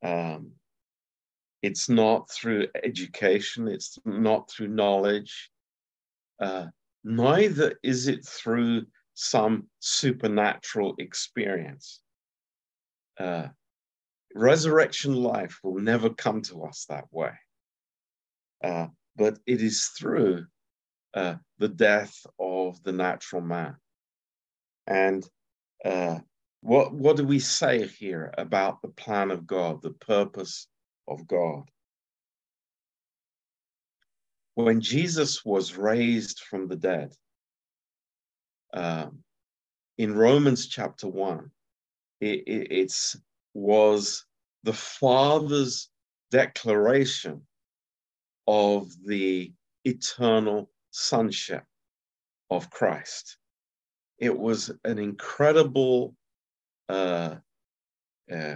Um, 0.03 0.51
it's 1.61 1.89
not 1.89 2.29
through 2.29 2.67
education, 2.83 3.67
it's 3.67 3.97
not 4.05 4.49
through 4.49 4.69
knowledge. 4.69 5.49
Uh, 6.39 6.67
neither 7.03 7.79
is 7.83 8.07
it 8.07 8.25
through 8.25 8.85
some 9.15 9.67
supernatural 9.79 10.95
experience. 10.99 11.99
Uh, 13.19 13.47
resurrection 14.35 15.15
life 15.15 15.59
will 15.63 15.79
never 15.79 16.09
come 16.11 16.41
to 16.43 16.63
us 16.63 16.85
that 16.87 17.05
way. 17.11 17.31
Uh, 18.63 18.87
but 19.15 19.39
it 19.47 19.61
is 19.61 19.87
through 19.97 20.45
uh, 21.17 21.35
the 21.57 21.67
death 21.67 22.15
of 22.39 22.81
the 22.83 22.91
natural 22.91 23.41
man. 23.41 23.75
And 24.85 25.27
uh, 25.83 26.19
what, 26.61 26.93
what 26.93 27.17
do 27.17 27.25
we 27.25 27.39
say 27.39 27.87
here 27.87 28.31
about 28.37 28.83
the 28.83 28.89
plan 28.89 29.31
of 29.31 29.47
God, 29.47 29.81
the 29.81 29.89
purpose 29.89 30.67
of 31.07 31.27
God? 31.27 31.63
When 34.53 34.79
Jesus 34.79 35.43
was 35.43 35.75
raised 35.75 36.41
from 36.41 36.67
the 36.67 36.75
dead, 36.75 37.13
um, 38.75 39.23
in 39.97 40.13
Romans 40.13 40.67
chapter 40.67 41.07
1, 41.07 41.49
it, 42.21 42.43
it 42.45 42.67
it's, 42.69 43.15
was 43.55 44.23
the 44.63 44.73
Father's 44.73 45.89
declaration 46.29 47.41
of 48.45 48.91
the 49.03 49.51
eternal 49.83 50.69
sonship 50.97 51.63
of 52.49 52.69
Christ. 52.69 53.37
It 54.17 54.37
was 54.37 54.71
an 54.83 54.97
incredible, 54.97 56.15
uh, 56.89 57.35
uh, 58.31 58.55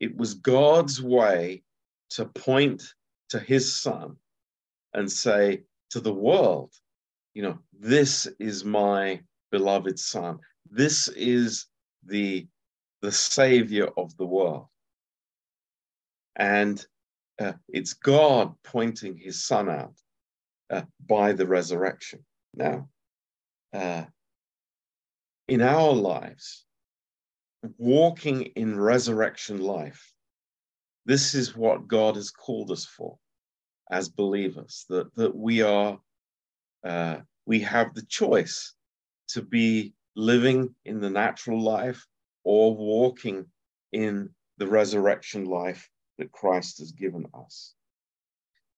it 0.00 0.16
was 0.16 0.34
God's 0.34 1.00
way 1.00 1.62
to 2.10 2.24
point 2.24 2.82
to 3.28 3.38
his 3.38 3.80
son 3.80 4.16
and 4.94 5.10
say 5.10 5.62
to 5.90 6.00
the 6.00 6.12
world, 6.12 6.72
you 7.34 7.42
know, 7.42 7.58
this 7.72 8.26
is 8.40 8.64
my 8.64 9.20
beloved 9.52 9.98
son. 9.98 10.40
This 10.68 11.06
is 11.08 11.66
the, 12.04 12.48
the 13.00 13.12
savior 13.12 13.88
of 13.96 14.16
the 14.16 14.26
world. 14.26 14.66
And 16.34 16.84
uh, 17.40 17.54
it's 17.68 17.94
God 17.94 18.54
pointing 18.62 19.16
his 19.16 19.42
son 19.44 19.68
out 19.68 19.94
uh, 20.68 20.82
by 21.08 21.32
the 21.32 21.46
resurrection. 21.46 22.24
Now, 22.54 22.88
uh, 23.72 24.04
in 25.48 25.62
our 25.62 25.92
lives, 25.92 26.66
walking 27.78 28.42
in 28.42 28.78
resurrection 28.78 29.58
life, 29.58 30.12
this 31.06 31.34
is 31.34 31.56
what 31.56 31.88
God 31.88 32.16
has 32.16 32.30
called 32.30 32.70
us 32.70 32.84
for 32.84 33.16
as 33.90 34.08
believers, 34.08 34.84
that, 34.90 35.12
that 35.16 35.34
we 35.34 35.62
are, 35.62 35.98
uh, 36.84 37.16
we 37.46 37.60
have 37.60 37.94
the 37.94 38.04
choice 38.06 38.74
to 39.28 39.42
be 39.42 39.94
living 40.14 40.74
in 40.84 41.00
the 41.00 41.10
natural 41.10 41.60
life 41.60 42.06
or 42.44 42.76
walking 42.76 43.46
in 43.92 44.28
the 44.58 44.66
resurrection 44.66 45.46
life 45.46 45.88
that 46.20 46.32
Christ 46.32 46.78
has 46.78 46.92
given 46.92 47.26
us. 47.32 47.74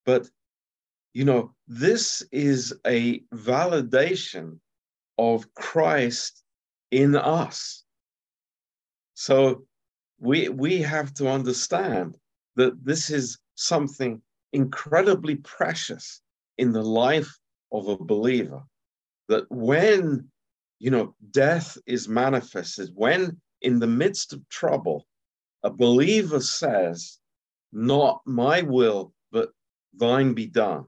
But, 0.06 0.28
you 1.12 1.24
know, 1.24 1.54
this 1.66 2.22
is 2.30 2.72
a 2.86 3.18
validation 3.34 4.60
of 5.18 5.52
Christ 5.54 6.44
in 6.92 7.16
us. 7.16 7.82
So 9.14 9.64
we, 10.20 10.50
we 10.50 10.82
have 10.82 11.12
to 11.14 11.28
understand 11.28 12.16
that 12.54 12.84
this 12.84 13.10
is 13.10 13.38
something 13.56 14.22
incredibly 14.52 15.36
precious 15.36 16.20
in 16.58 16.70
the 16.70 16.82
life 16.82 17.36
of 17.72 17.88
a 17.88 17.96
believer. 17.96 18.62
That 19.28 19.50
when, 19.50 20.28
you 20.78 20.92
know, 20.92 21.16
death 21.32 21.76
is 21.86 22.08
manifested, 22.08 22.90
when 22.94 23.40
in 23.62 23.80
the 23.80 23.88
midst 23.88 24.32
of 24.32 24.48
trouble, 24.48 25.06
a 25.64 25.70
believer 25.70 26.40
says, 26.40 27.18
Not 27.72 28.20
my 28.26 28.62
will, 28.62 29.12
but 29.30 29.50
thine 29.94 30.34
be 30.34 30.46
done. 30.46 30.84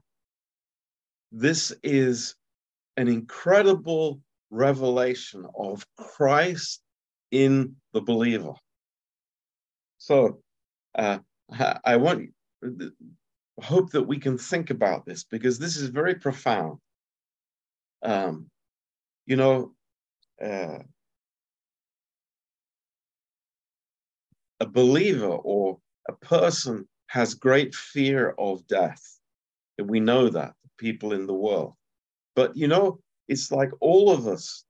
This 1.31 1.73
is 1.83 2.35
an 2.97 3.07
incredible 3.07 4.21
revelation 4.51 5.45
of 5.57 5.85
Christ 5.97 6.81
in 7.31 7.75
the 7.93 8.01
believer. 8.01 8.53
So 9.97 10.41
uh, 10.93 11.19
I 11.83 11.97
want 11.97 12.29
hope 13.61 13.91
that 13.91 14.03
we 14.03 14.19
can 14.19 14.37
think 14.37 14.69
about 14.69 15.05
this 15.05 15.23
because 15.23 15.59
this 15.59 15.77
is 15.77 15.89
very 15.89 16.15
profound. 16.15 16.79
Um, 18.03 18.49
you 19.25 19.35
know, 19.35 19.73
uh, 20.43 20.79
a 24.59 24.65
believer 24.65 25.27
or 25.27 25.79
a 26.07 26.13
person 26.13 26.87
has 27.07 27.33
great 27.33 27.73
fear 27.73 28.35
of 28.37 28.65
death. 28.67 29.01
We 29.81 29.99
know 29.99 30.29
that, 30.29 30.53
people 30.77 31.13
in 31.13 31.27
the 31.27 31.33
world. 31.33 31.73
But 32.35 32.55
you 32.55 32.67
know, 32.67 32.99
it's 33.27 33.51
like 33.51 33.71
all 33.79 34.11
of 34.11 34.27
us 34.27 34.65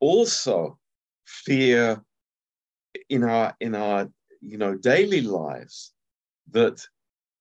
also 0.00 0.78
fear 1.26 2.02
in 3.08 3.24
our 3.24 3.54
in 3.60 3.74
our 3.74 4.08
you 4.40 4.58
know 4.58 4.74
daily 4.74 5.20
lives 5.22 5.92
that 6.50 6.86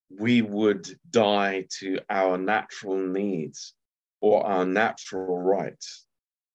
we 0.09 0.41
would 0.41 0.87
die 1.09 1.65
to 1.79 1.99
our 2.09 2.37
natural 2.37 2.97
needs 2.97 3.73
or 4.21 4.45
our 4.45 4.65
natural 4.65 5.37
rights. 5.37 6.05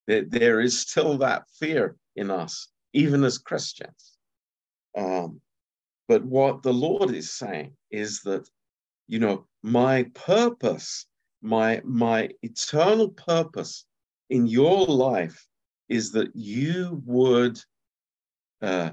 There, 0.07 0.25
there 0.25 0.61
is 0.61 0.81
still 0.81 1.19
that 1.19 1.45
fear 1.59 1.97
in 2.17 2.31
us, 2.31 2.69
even 2.93 3.25
as 3.25 3.39
Christians. 3.39 4.17
Um, 4.97 5.41
but 6.09 6.25
what 6.25 6.63
the 6.63 6.73
Lord 6.73 7.11
is 7.15 7.33
saying 7.33 7.77
is 7.91 8.21
that, 8.23 8.49
you 9.07 9.19
know, 9.19 9.47
my 9.63 10.05
purpose, 10.15 11.07
my 11.41 11.81
my 11.85 12.31
eternal 12.43 13.09
purpose 13.11 13.85
in 14.31 14.47
your 14.47 14.87
life 14.87 15.47
is 15.89 16.13
that 16.13 16.35
you 16.35 17.03
would 17.05 17.59
uh, 18.63 18.91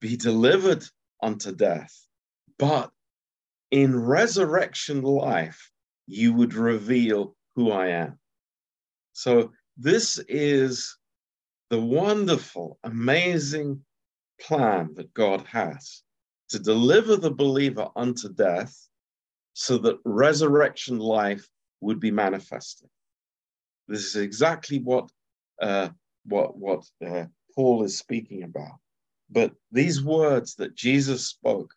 be 0.00 0.16
delivered 0.16 0.84
unto 1.22 1.52
death, 1.54 1.94
but 2.58 2.90
in 3.70 3.98
resurrection 3.98 5.02
life, 5.02 5.70
you 6.06 6.32
would 6.32 6.54
reveal 6.54 7.36
who 7.54 7.70
I 7.70 7.88
am. 7.88 8.18
So, 9.12 9.52
this 9.76 10.18
is 10.28 10.96
the 11.70 11.80
wonderful, 11.80 12.78
amazing 12.82 13.84
plan 14.40 14.94
that 14.96 15.14
God 15.14 15.46
has 15.46 16.02
to 16.50 16.58
deliver 16.58 17.16
the 17.16 17.30
believer 17.30 17.88
unto 17.96 18.28
death 18.28 18.76
so 19.54 19.78
that 19.78 19.98
resurrection 20.04 20.98
life 20.98 21.48
would 21.80 22.00
be 22.00 22.10
manifested. 22.10 22.88
This 23.88 24.04
is 24.04 24.16
exactly 24.16 24.78
what, 24.78 25.10
uh, 25.60 25.88
what, 26.24 26.56
what 26.56 26.84
uh, 27.04 27.24
Paul 27.54 27.84
is 27.84 27.98
speaking 27.98 28.42
about. 28.44 28.78
But 29.30 29.52
these 29.70 30.02
words 30.02 30.54
that 30.56 30.74
Jesus 30.74 31.26
spoke 31.26 31.72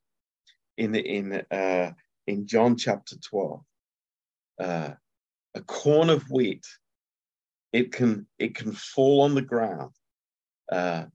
in 0.78 0.96
in 0.96 1.34
uh, 1.52 1.92
in 2.26 2.48
John 2.48 2.78
chapter 2.78 3.16
twelve. 3.18 3.62
Uh, 4.60 4.92
a 5.56 5.62
corn 5.62 6.10
of 6.10 6.24
wheat, 6.32 6.66
it 7.72 7.92
can 7.92 8.26
it 8.40 8.56
can 8.56 8.72
fall 8.72 9.22
on 9.22 9.36
the 9.36 9.42
ground, 9.42 9.92
uh, 10.72 11.06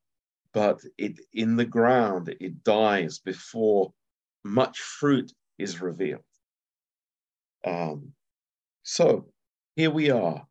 but 0.55 0.81
it 0.99 1.21
in 1.33 1.57
the 1.57 1.65
ground 1.67 2.29
it 2.41 2.65
dies 2.65 3.19
before 3.21 3.93
much 4.45 4.79
fruit 4.81 5.33
is 5.59 5.81
revealed. 5.81 6.23
Um, 7.67 8.13
so 8.83 9.29
here 9.77 9.91
we 9.91 10.11
are 10.11 10.47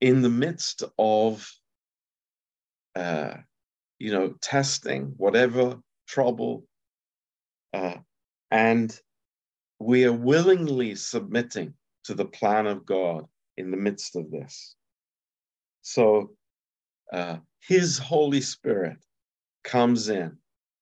in 0.00 0.22
the 0.22 0.30
midst 0.30 0.84
of 0.98 1.50
uh, 2.96 3.34
you 3.98 4.12
know 4.12 4.34
testing, 4.40 5.14
whatever 5.16 5.78
trouble, 6.06 6.64
Uh, 7.72 7.98
and 8.50 9.00
we 9.78 10.04
are 10.04 10.12
willingly 10.12 10.94
submitting 10.94 11.74
to 12.04 12.14
the 12.14 12.26
plan 12.26 12.66
of 12.66 12.86
God 12.86 13.26
in 13.56 13.70
the 13.70 13.76
midst 13.76 14.16
of 14.16 14.30
this. 14.30 14.76
So 15.82 16.32
uh, 17.12 17.38
His 17.60 17.98
Holy 17.98 18.40
Spirit 18.40 18.98
comes 19.64 20.08
in 20.08 20.36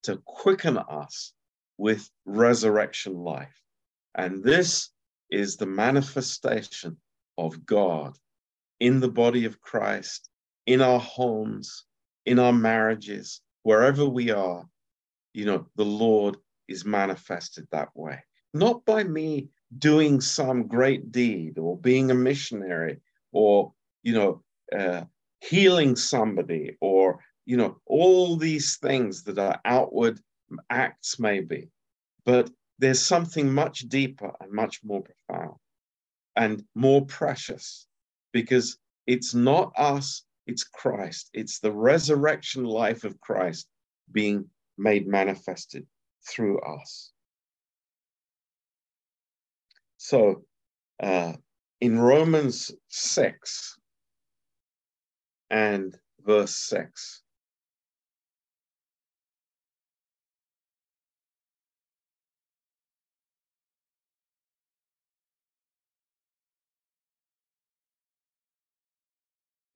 to 0.04 0.16
quicken 0.24 0.78
us 0.78 1.32
with 1.78 2.10
resurrection 2.24 3.14
life. 3.14 3.60
And 4.14 4.42
this 4.42 4.90
is 5.30 5.56
the 5.56 5.66
manifestation 5.66 6.96
of 7.38 7.64
God 7.64 8.16
in 8.80 9.00
the 9.00 9.10
body 9.10 9.44
of 9.44 9.60
Christ, 9.60 10.28
in 10.66 10.80
our 10.80 11.00
homes, 11.00 11.84
in 12.26 12.38
our 12.38 12.52
marriages, 12.52 13.40
wherever 13.62 14.04
we 14.04 14.30
are. 14.30 14.64
You 15.32 15.44
know, 15.44 15.66
the 15.76 15.84
Lord 15.84 16.36
is 16.68 16.84
manifested 16.84 17.66
that 17.70 17.88
way. 17.94 18.18
Not 18.52 18.84
by 18.84 19.04
me 19.04 19.48
doing 19.78 20.20
some 20.20 20.66
great 20.66 21.12
deed 21.12 21.58
or 21.58 21.78
being 21.78 22.10
a 22.10 22.14
missionary 22.14 23.00
or, 23.32 23.72
you 24.02 24.14
know, 24.14 24.42
uh, 24.76 25.04
healing 25.40 25.94
somebody 25.96 26.76
or, 26.80 27.20
you 27.50 27.56
know, 27.56 27.76
all 27.86 28.36
these 28.36 28.76
things 28.76 29.24
that 29.24 29.36
are 29.36 29.60
outward 29.64 30.20
acts, 30.70 31.18
maybe. 31.18 31.68
But 32.24 32.48
there's 32.78 33.04
something 33.04 33.52
much 33.52 33.80
deeper 33.88 34.32
and 34.40 34.52
much 34.52 34.78
more 34.84 35.02
profound 35.02 35.56
and 36.36 36.62
more 36.76 37.04
precious 37.06 37.88
because 38.32 38.78
it's 39.08 39.34
not 39.34 39.72
us, 39.76 40.22
it's 40.46 40.62
Christ. 40.62 41.28
It's 41.32 41.58
the 41.58 41.72
resurrection 41.72 42.62
life 42.62 43.02
of 43.02 43.20
Christ 43.20 43.66
being 44.12 44.48
made 44.78 45.08
manifested 45.08 45.88
through 46.28 46.60
us. 46.60 47.10
So 49.96 50.44
uh, 51.02 51.32
in 51.80 51.98
Romans 51.98 52.70
6 52.90 53.76
and 55.50 55.98
verse 56.24 56.54
6, 56.54 57.22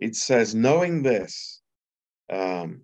it 0.05 0.15
says, 0.15 0.55
knowing 0.55 1.03
this, 1.03 1.63
um, 2.31 2.83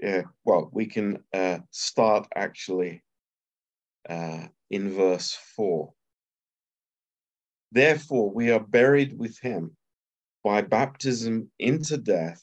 yeah, 0.00 0.22
well, 0.46 0.70
we 0.72 0.86
can 0.86 1.22
uh, 1.34 1.58
start 1.70 2.26
actually 2.34 3.02
uh, 4.08 4.46
in 4.70 4.90
verse 4.94 5.36
4. 5.54 5.92
Therefore, 7.72 8.30
we 8.30 8.52
are 8.52 8.58
buried 8.58 9.18
with 9.18 9.38
him 9.38 9.76
by 10.42 10.62
baptism 10.62 11.50
into 11.58 11.98
death, 11.98 12.42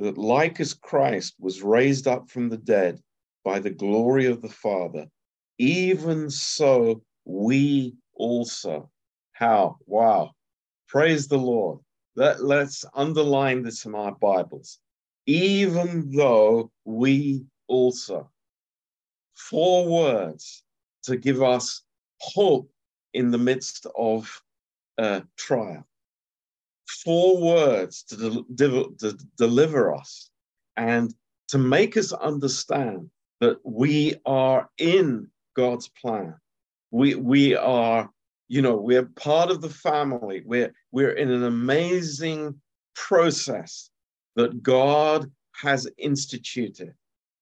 that 0.00 0.18
like 0.18 0.58
as 0.58 0.74
Christ 0.74 1.36
was 1.38 1.62
raised 1.62 2.08
up 2.08 2.28
from 2.30 2.48
the 2.48 2.58
dead 2.58 3.00
by 3.44 3.60
the 3.60 3.70
glory 3.70 4.26
of 4.26 4.42
the 4.42 4.48
Father, 4.48 5.06
even 5.58 6.30
so 6.30 7.00
we 7.24 7.94
also. 8.16 8.90
How? 9.34 9.76
Wow. 9.86 10.32
Praise 10.88 11.28
the 11.28 11.38
Lord. 11.38 11.78
Let, 12.18 12.42
let's 12.42 12.84
underline 12.94 13.62
this 13.62 13.84
in 13.84 13.94
our 13.94 14.10
Bibles. 14.10 14.80
Even 15.26 16.10
though 16.10 16.72
we 16.84 17.44
also. 17.68 18.28
Four 19.36 19.86
words 19.86 20.64
to 21.04 21.16
give 21.16 21.44
us 21.44 21.82
hope 22.20 22.72
in 23.14 23.30
the 23.30 23.38
midst 23.38 23.86
of 23.96 24.42
trial. 25.36 25.86
Four 27.04 27.40
words 27.40 28.02
to, 28.08 28.16
de- 28.16 28.44
de- 28.56 28.96
to 28.98 29.18
deliver 29.36 29.94
us 29.94 30.32
and 30.76 31.14
to 31.50 31.58
make 31.58 31.96
us 31.96 32.12
understand 32.12 33.08
that 33.38 33.58
we 33.62 34.16
are 34.26 34.68
in 34.78 35.30
God's 35.54 35.86
plan. 35.86 36.34
We, 36.90 37.14
we 37.14 37.54
are 37.54 38.10
you 38.48 38.62
know 38.62 38.76
we're 38.76 39.04
part 39.04 39.50
of 39.50 39.60
the 39.60 39.68
family. 39.68 40.42
We're 40.44 40.72
we're 40.90 41.12
in 41.12 41.30
an 41.30 41.44
amazing 41.44 42.60
process 42.94 43.90
that 44.36 44.62
god 44.62 45.30
has 45.54 45.88
instituted 45.98 46.94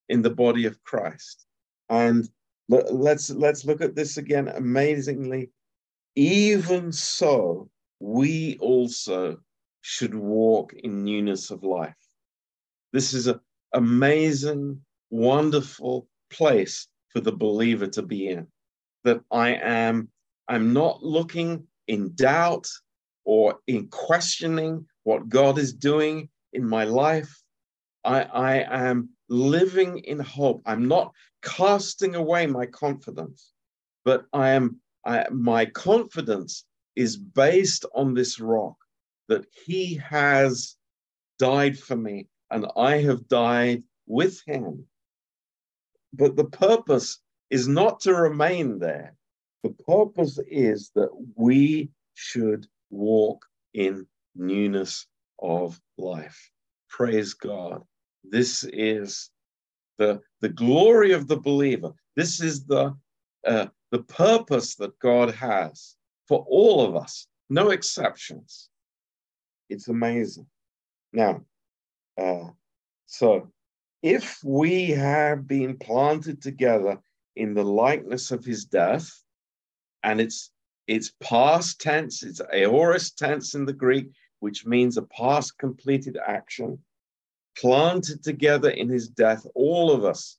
in 0.09 0.21
the 0.21 0.29
body 0.29 0.65
of 0.65 0.81
christ. 0.83 1.45
And 1.89 2.29
let's 2.69 3.29
let's 3.29 3.65
look 3.65 3.81
at 3.81 3.95
this 3.95 4.17
again 4.17 4.49
amazingly. 4.49 5.49
Even 6.15 6.91
so 6.91 7.69
we 7.99 8.57
also 8.59 9.37
should 9.81 10.13
walk 10.13 10.73
in 10.73 11.03
newness 11.03 11.49
of 11.51 11.63
life. 11.63 11.95
This 12.91 13.13
is 13.13 13.27
an 13.27 13.39
amazing 13.73 14.81
wonderful 15.09 16.07
place 16.29 16.87
for 17.09 17.21
the 17.21 17.31
believer 17.31 17.87
to 17.87 18.01
be 18.01 18.27
in 18.27 18.47
that 19.03 19.21
i 19.31 19.49
am 19.49 20.09
I'm 20.47 20.73
not 20.73 21.03
looking 21.03 21.67
in 21.87 22.13
doubt 22.15 22.67
or 23.25 23.59
in 23.67 23.87
questioning 23.89 24.85
what 25.03 25.29
God 25.29 25.57
is 25.57 25.73
doing 25.73 26.29
in 26.53 26.67
my 26.67 26.85
life. 26.85 27.41
I, 28.03 28.21
I 28.23 28.87
am 28.87 29.09
living 29.29 29.99
in 29.99 30.19
hope. 30.19 30.61
I'm 30.65 30.87
not 30.87 31.13
casting 31.41 32.15
away 32.15 32.47
my 32.47 32.65
confidence, 32.65 33.51
but 34.05 34.25
I 34.31 34.49
am 34.51 34.79
I, 35.05 35.25
my 35.29 35.65
confidence 35.65 36.65
is 36.95 37.17
based 37.17 37.85
on 37.93 38.13
this 38.13 38.39
rock 38.39 38.75
that 39.27 39.45
He 39.65 39.95
has 39.95 40.75
died 41.37 41.77
for 41.77 41.95
me 41.95 42.27
and 42.49 42.65
I 42.77 43.01
have 43.01 43.27
died 43.27 43.83
with 44.05 44.41
Him. 44.45 44.85
But 46.13 46.37
the 46.37 46.45
purpose 46.45 47.19
is 47.49 47.67
not 47.67 47.99
to 48.01 48.13
remain 48.13 48.79
there. 48.79 49.16
The 49.63 49.71
purpose 49.85 50.39
is 50.49 50.91
that 50.95 51.09
we 51.35 51.89
should 52.13 52.67
walk 52.89 53.45
in 53.73 54.07
newness 54.35 55.07
of 55.39 55.79
life. 55.97 56.51
Praise 56.89 57.33
God. 57.33 57.83
This 58.23 58.63
is 58.63 59.29
the, 59.97 60.21
the 60.41 60.49
glory 60.49 61.11
of 61.11 61.27
the 61.27 61.37
believer. 61.37 61.93
This 62.15 62.41
is 62.41 62.65
the, 62.65 62.95
uh, 63.45 63.67
the 63.91 64.03
purpose 64.03 64.75
that 64.75 64.97
God 64.99 65.33
has 65.35 65.95
for 66.27 66.45
all 66.49 66.85
of 66.85 66.95
us, 66.95 67.27
no 67.49 67.69
exceptions. 67.69 68.69
It's 69.69 69.87
amazing. 69.87 70.47
Now, 71.13 71.41
uh, 72.17 72.49
so 73.05 73.51
if 74.01 74.39
we 74.43 74.91
have 74.91 75.47
been 75.47 75.77
planted 75.77 76.41
together 76.41 76.99
in 77.35 77.53
the 77.53 77.63
likeness 77.63 78.31
of 78.31 78.43
his 78.43 78.65
death, 78.65 79.09
and 80.03 80.21
it's 80.21 80.51
it's 80.87 81.11
past 81.21 81.81
tense, 81.81 82.23
it's 82.23 82.41
aorist 82.53 83.17
tense 83.17 83.55
in 83.55 83.65
the 83.65 83.73
Greek, 83.73 84.07
which 84.39 84.65
means 84.65 84.95
a 84.95 85.01
past 85.01 85.57
completed 85.57 86.17
action, 86.25 86.79
planted 87.57 88.23
together 88.23 88.69
in 88.69 88.87
his 88.87 89.09
death, 89.09 89.45
all 89.53 89.91
of 89.91 90.05
us. 90.05 90.37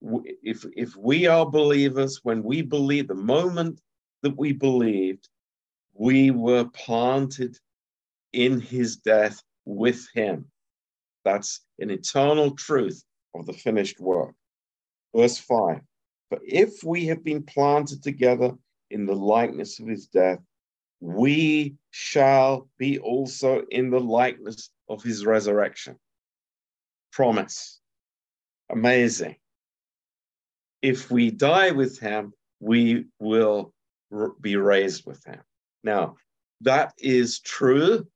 If, 0.00 0.64
if 0.76 0.94
we 0.96 1.26
are 1.26 1.50
believers, 1.50 2.20
when 2.22 2.44
we 2.44 2.62
believe, 2.62 3.08
the 3.08 3.14
moment 3.14 3.80
that 4.22 4.36
we 4.36 4.52
believed, 4.52 5.28
we 5.94 6.30
were 6.30 6.66
planted 6.66 7.58
in 8.32 8.60
his 8.60 8.98
death 8.98 9.42
with 9.64 10.06
him. 10.14 10.46
That's 11.24 11.60
an 11.80 11.90
eternal 11.90 12.52
truth 12.52 13.02
of 13.34 13.46
the 13.46 13.52
finished 13.52 13.98
work. 13.98 14.34
Verse 15.14 15.38
5 15.38 15.80
But 16.30 16.40
if 16.44 16.84
we 16.84 17.06
have 17.06 17.24
been 17.24 17.42
planted 17.42 18.02
together 18.04 18.52
in 18.90 19.06
the 19.06 19.14
likeness 19.14 19.78
of 19.80 19.86
his 19.86 20.06
death, 20.06 20.38
we 21.00 21.76
shall 21.90 22.68
be 22.78 22.98
also 22.98 23.62
in 23.70 23.90
the 23.90 24.00
likeness 24.00 24.70
of 24.88 25.02
his 25.02 25.24
resurrection. 25.24 25.96
Promise. 27.12 27.80
Amazing. 28.70 29.36
If 30.82 31.10
we 31.10 31.30
die 31.30 31.70
with 31.70 31.98
him, 31.98 32.32
we 32.60 33.06
will 33.18 33.72
be 34.40 34.56
raised 34.56 35.06
with 35.06 35.24
him. 35.24 35.40
Now, 35.84 36.16
that 36.62 36.92
is 36.98 37.40
true, 37.40 38.06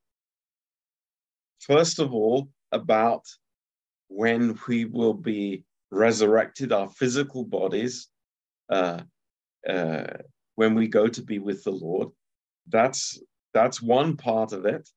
first 1.61 1.99
of 1.99 2.13
all, 2.13 2.49
about 2.73 3.25
when 4.09 4.59
we 4.67 4.85
will 4.85 5.15
be 5.15 5.65
resurrected, 5.91 6.73
our 6.73 6.89
physical 6.89 7.45
bodies, 7.45 8.09
uh, 8.71 9.01
uh, 9.69 10.07
when 10.63 10.77
we 10.77 10.87
go 10.87 11.09
to 11.09 11.23
be 11.23 11.41
with 11.41 11.65
the 11.65 11.73
Lord. 11.73 12.11
That's 12.69 13.21
that's 13.53 13.83
one 13.83 14.17
part 14.17 14.53
of 14.53 14.65
it. 14.65 14.89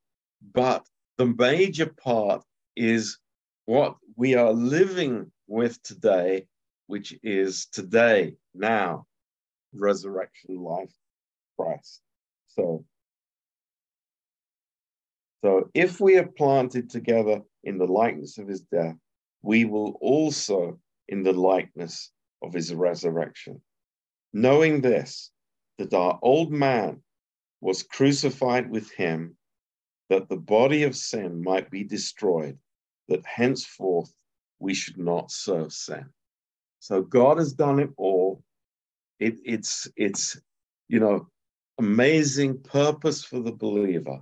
But 0.53 0.85
the 1.17 1.25
major 1.25 1.87
part 1.87 2.43
is 2.75 3.17
what 3.65 3.95
we 4.15 4.35
are 4.35 4.53
living 4.53 5.31
with 5.47 5.81
today 5.81 6.45
which 6.87 7.17
is 7.23 7.65
today, 7.65 8.35
now, 8.53 9.07
resurrection 9.73 10.57
life, 10.57 10.93
Christ. 11.57 12.01
So, 12.49 12.85
so 15.43 15.71
if 15.73 15.99
we 15.99 16.17
are 16.17 16.27
planted 16.27 16.91
together 16.91 17.41
in 17.63 17.79
the 17.79 17.87
likeness 17.87 18.37
of 18.37 18.47
his 18.47 18.61
death, 18.61 18.95
we 19.41 19.65
will 19.65 19.97
also 19.99 20.79
in 21.07 21.23
the 21.23 21.33
likeness 21.33 22.11
of 22.43 22.53
his 22.53 22.71
resurrection. 22.71 23.59
Knowing 24.31 24.81
this, 24.81 25.31
that 25.77 25.93
our 25.93 26.19
old 26.21 26.51
man 26.51 27.01
was 27.61 27.83
crucified 27.83 28.69
with 28.69 28.91
him, 28.91 29.35
that 30.09 30.29
the 30.29 30.37
body 30.37 30.83
of 30.83 30.95
sin 30.95 31.43
might 31.43 31.69
be 31.69 31.83
destroyed, 31.83 32.57
that 33.07 33.25
henceforth 33.25 34.13
we 34.59 34.73
should 34.73 34.97
not 34.97 35.31
serve 35.31 35.73
sin. 35.73 36.05
So 36.79 37.01
God 37.01 37.37
has 37.37 37.53
done 37.53 37.79
it 37.79 37.89
all. 37.97 38.43
It, 39.19 39.35
it's 39.43 39.87
it's 39.95 40.39
you 40.87 40.99
know 40.99 41.27
amazing 41.79 42.59
purpose 42.61 43.23
for 43.23 43.39
the 43.39 43.51
believer. 43.51 44.19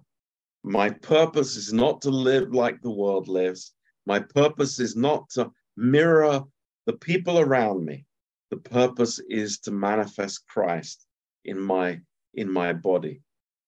My 0.63 0.89
purpose 0.89 1.57
is 1.57 1.73
not 1.73 2.01
to 2.03 2.09
live 2.09 2.53
like 2.53 2.81
the 2.81 2.89
world 2.89 3.27
lives. 3.27 3.73
My 4.05 4.19
purpose 4.19 4.79
is 4.79 4.95
not 4.95 5.29
to 5.31 5.51
mirror 5.75 6.43
the 6.85 6.93
people 6.93 7.39
around 7.39 7.83
me. 7.83 8.05
The 8.49 8.57
purpose 8.57 9.19
is 9.29 9.59
to 9.59 9.71
manifest 9.71 10.47
Christ 10.47 11.05
in 11.45 11.59
my 11.59 11.99
in 12.33 12.51
my 12.51 12.73
body, 12.73 13.21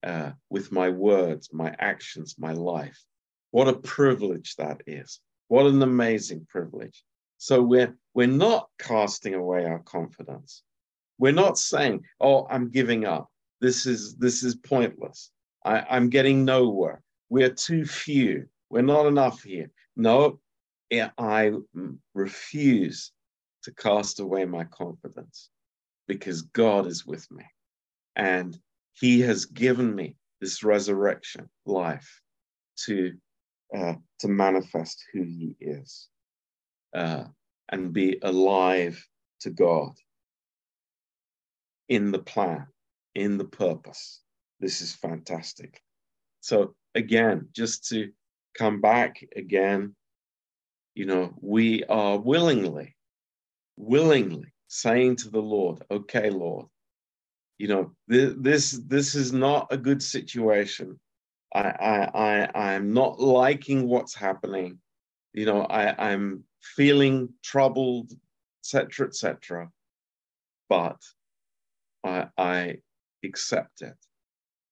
uh, 0.03 0.31
with 0.49 0.71
my 0.71 0.89
words, 0.89 1.49
my 1.53 1.75
actions, 1.79 2.35
my 2.38 2.53
life. 2.53 3.03
What 3.51 3.67
a 3.67 3.73
privilege 3.73 4.55
that 4.55 4.81
is! 4.88 5.19
What 5.47 5.65
an 5.67 5.81
amazing 5.81 6.47
privilege. 6.49 7.03
So 7.38 7.61
we're 7.61 7.95
we're 8.13 8.27
not 8.27 8.69
casting 8.79 9.35
away 9.35 9.65
our 9.65 9.79
confidence. 9.79 10.63
We're 11.17 11.33
not 11.33 11.57
saying, 11.57 12.05
"Oh, 12.19 12.47
I'm 12.49 12.69
giving 12.69 13.05
up. 13.05 13.29
This 13.61 13.85
is 13.85 14.15
this 14.17 14.43
is 14.43 14.55
pointless. 14.55 15.31
I, 15.63 15.81
I'm 15.89 16.09
getting 16.09 16.45
nowhere. 16.45 17.01
We're 17.29 17.53
too 17.53 17.85
few. 17.85 18.47
We're 18.69 18.81
not 18.81 19.05
enough 19.05 19.43
here." 19.43 19.71
No, 19.95 20.39
I 20.91 21.51
refuse 22.13 23.11
to 23.63 23.71
cast 23.73 24.19
away 24.19 24.45
my 24.45 24.65
confidence 24.65 25.49
because 26.07 26.43
God 26.43 26.85
is 26.85 27.05
with 27.05 27.29
me 27.31 27.45
and 28.15 28.58
He 28.93 29.21
has 29.21 29.45
given 29.45 29.93
me 29.93 30.17
this 30.41 30.63
resurrection 30.63 31.49
life 31.65 32.21
to 32.86 33.13
uh, 33.75 33.95
to 34.19 34.28
manifest 34.28 35.04
who 35.13 35.23
He 35.23 35.56
is 35.60 36.08
uh, 36.95 37.25
and 37.69 37.93
be 37.93 38.19
alive 38.21 39.04
to 39.41 39.49
God 39.49 39.91
in 41.89 42.12
the 42.12 42.19
plan, 42.19 42.67
in 43.13 43.38
the 43.38 43.45
purpose. 43.45 44.21
This 44.60 44.82
is 44.82 44.93
fantastic. 44.93 45.82
So 46.41 46.75
again, 46.93 47.49
just 47.54 47.88
to 47.89 48.12
come 48.58 48.82
back 48.82 49.17
again 49.36 49.95
you 50.95 51.06
know, 51.06 51.34
we 51.41 51.84
are 51.84 52.17
willingly, 52.17 52.95
willingly 53.75 54.54
saying 54.67 55.17
to 55.17 55.30
the 55.30 55.41
Lord, 55.41 55.84
okay, 55.91 56.30
Lord, 56.30 56.67
you 57.57 57.67
know, 57.67 57.91
th- 58.09 58.35
this 58.37 58.71
this 58.87 59.15
is 59.15 59.31
not 59.31 59.67
a 59.71 59.77
good 59.77 60.01
situation. 60.01 60.99
I 61.53 61.61
I 61.61 62.11
I 62.13 62.71
I'm 62.73 62.93
not 62.93 63.19
liking 63.19 63.87
what's 63.87 64.15
happening. 64.15 64.79
You 65.33 65.45
know, 65.45 65.61
I 65.61 66.11
I'm 66.11 66.43
feeling 66.61 67.29
troubled, 67.43 68.11
etc. 68.63 69.07
etc. 69.07 69.69
But 70.69 71.01
I 72.03 72.27
I 72.37 72.77
accept 73.23 73.81
it. 73.81 73.97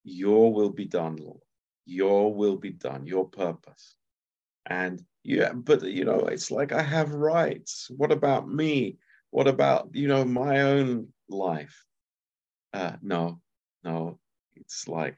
Your 0.03 0.53
will 0.53 0.71
be 0.71 0.85
done, 0.85 1.15
Lord. 1.15 1.39
Your 1.85 2.33
will 2.33 2.57
be 2.57 2.71
done. 2.71 3.05
Your 3.05 3.27
purpose, 3.27 3.95
and 4.65 5.03
yeah 5.23 5.53
but 5.53 5.81
you 5.83 6.03
know 6.03 6.19
it's 6.19 6.51
like 6.51 6.71
i 6.71 6.81
have 6.81 7.13
rights 7.13 7.87
what 7.95 8.11
about 8.11 8.47
me 8.47 8.97
what 9.31 9.47
about 9.47 9.89
you 9.93 10.07
know 10.07 10.25
my 10.25 10.61
own 10.61 11.07
life 11.29 11.85
uh 12.73 12.93
no 13.01 13.39
no 13.83 14.19
it's 14.55 14.87
like 14.87 15.17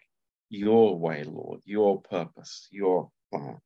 your 0.49 0.97
way 0.97 1.23
lord 1.23 1.61
your 1.65 2.01
purpose 2.01 2.67
your 2.71 3.09
plan 3.31 3.57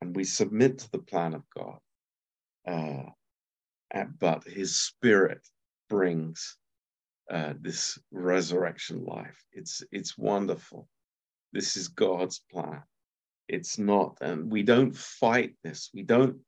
and 0.00 0.14
we 0.14 0.24
submit 0.24 0.78
to 0.78 0.90
the 0.90 0.98
plan 0.98 1.34
of 1.34 1.42
god 1.56 1.78
uh 2.68 3.10
but 4.18 4.44
his 4.44 4.78
spirit 4.78 5.40
brings 5.88 6.58
uh, 7.30 7.54
this 7.60 7.98
resurrection 8.12 9.04
life 9.04 9.44
it's 9.52 9.82
it's 9.90 10.18
wonderful 10.18 10.86
this 11.52 11.76
is 11.76 11.88
god's 11.88 12.42
plan 12.52 12.82
it's 13.48 13.78
not. 13.78 14.18
And 14.20 14.50
we 14.50 14.62
don't 14.62 14.96
fight 14.96 15.54
this. 15.62 15.90
We 15.94 16.02
don't, 16.02 16.38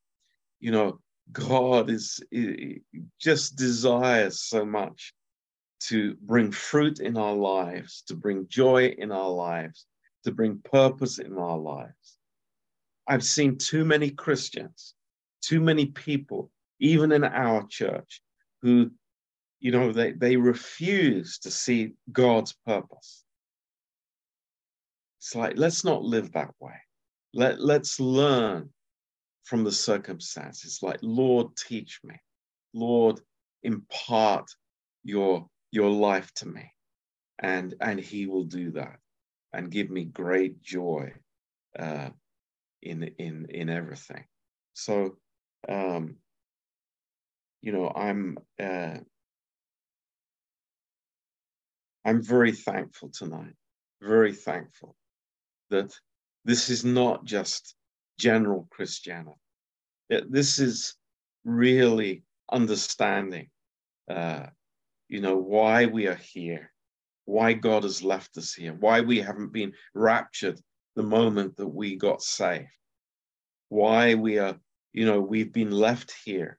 you 0.61 0.71
know, 0.73 1.01
God 1.31 1.91
is, 1.91 2.21
just 3.21 3.57
desires 3.57 4.43
so 4.43 4.65
much 4.65 5.13
to 5.81 6.17
bring 6.23 6.51
fruit 6.51 7.01
in 7.01 7.17
our 7.17 7.35
lives, 7.35 8.03
to 8.09 8.15
bring 8.15 8.47
joy 8.49 8.95
in 8.99 9.13
our 9.13 9.31
lives, 9.31 9.87
to 10.25 10.33
bring 10.33 10.59
purpose 10.59 11.19
in 11.19 11.39
our 11.39 11.59
lives. 11.59 12.19
I've 13.07 13.25
seen 13.25 13.57
too 13.57 13.85
many 13.85 14.11
Christians, 14.11 14.95
too 15.41 15.61
many 15.61 15.87
people, 15.87 16.51
even 16.81 17.13
in 17.13 17.25
our 17.25 17.67
church, 17.69 18.23
who, 18.63 18.91
you 19.61 19.73
know, 19.73 19.93
they, 19.93 20.13
they 20.13 20.37
refuse 20.37 21.39
to 21.41 21.51
see 21.51 21.95
God's 22.13 22.55
purpose. 22.67 23.25
It's 25.19 25.35
like, 25.35 25.55
let's 25.57 25.85
not 25.85 26.03
live 26.03 26.33
that 26.33 26.51
way. 26.61 26.75
Let, 27.35 27.61
let's 27.61 27.99
learn 27.99 28.71
from 29.45 29.65
the 29.65 29.73
circumstances. 29.73 30.81
Like, 30.83 30.99
Lord, 31.03 31.57
teach 31.57 32.01
me. 32.05 32.15
Lord, 32.75 33.21
impart 33.63 34.51
your, 35.05 35.47
your 35.71 35.91
life 35.91 36.33
to 36.35 36.47
me. 36.47 36.73
And, 37.39 37.75
and 37.81 38.01
he 38.01 38.27
will 38.27 38.45
do 38.45 38.73
that 38.73 38.99
and 39.53 39.71
give 39.71 39.91
me 39.91 40.05
great 40.05 40.61
joy 40.63 41.13
uh, 41.79 42.11
in, 42.83 43.03
in, 43.19 43.47
in 43.51 43.69
everything. 43.69 44.25
So, 44.75 45.17
um, 45.69 46.17
you 47.61 47.73
know, 47.73 47.93
I'm, 47.95 48.39
uh, 48.63 48.99
I'm 52.05 52.23
very 52.23 52.53
thankful 52.53 53.11
tonight, 53.11 53.55
very 54.01 54.33
thankful 54.33 54.97
that 55.71 55.93
this 56.45 56.71
is 56.71 56.85
not 56.85 57.25
just 57.25 57.75
general 58.19 58.67
Christianity. 58.71 59.37
This 60.09 60.59
is 60.59 60.97
really 61.45 62.23
understanding, 62.51 63.49
uh, 64.11 64.47
you 65.09 65.21
know, 65.21 65.37
why 65.37 65.87
we 65.87 66.07
are 66.07 66.15
here, 66.15 66.73
why 67.25 67.53
God 67.53 67.83
has 67.83 68.03
left 68.03 68.37
us 68.37 68.55
here, 68.55 68.75
why 68.75 69.01
we 69.01 69.19
haven't 69.19 69.53
been 69.53 69.73
raptured 69.95 70.61
the 70.97 71.03
moment 71.03 71.57
that 71.57 71.69
we 71.69 71.97
got 71.97 72.23
saved, 72.23 72.69
why 73.69 74.15
we 74.15 74.39
are, 74.39 74.59
you 74.93 75.07
know, 75.07 75.21
we've 75.21 75.53
been 75.53 75.71
left 75.71 76.15
here 76.25 76.59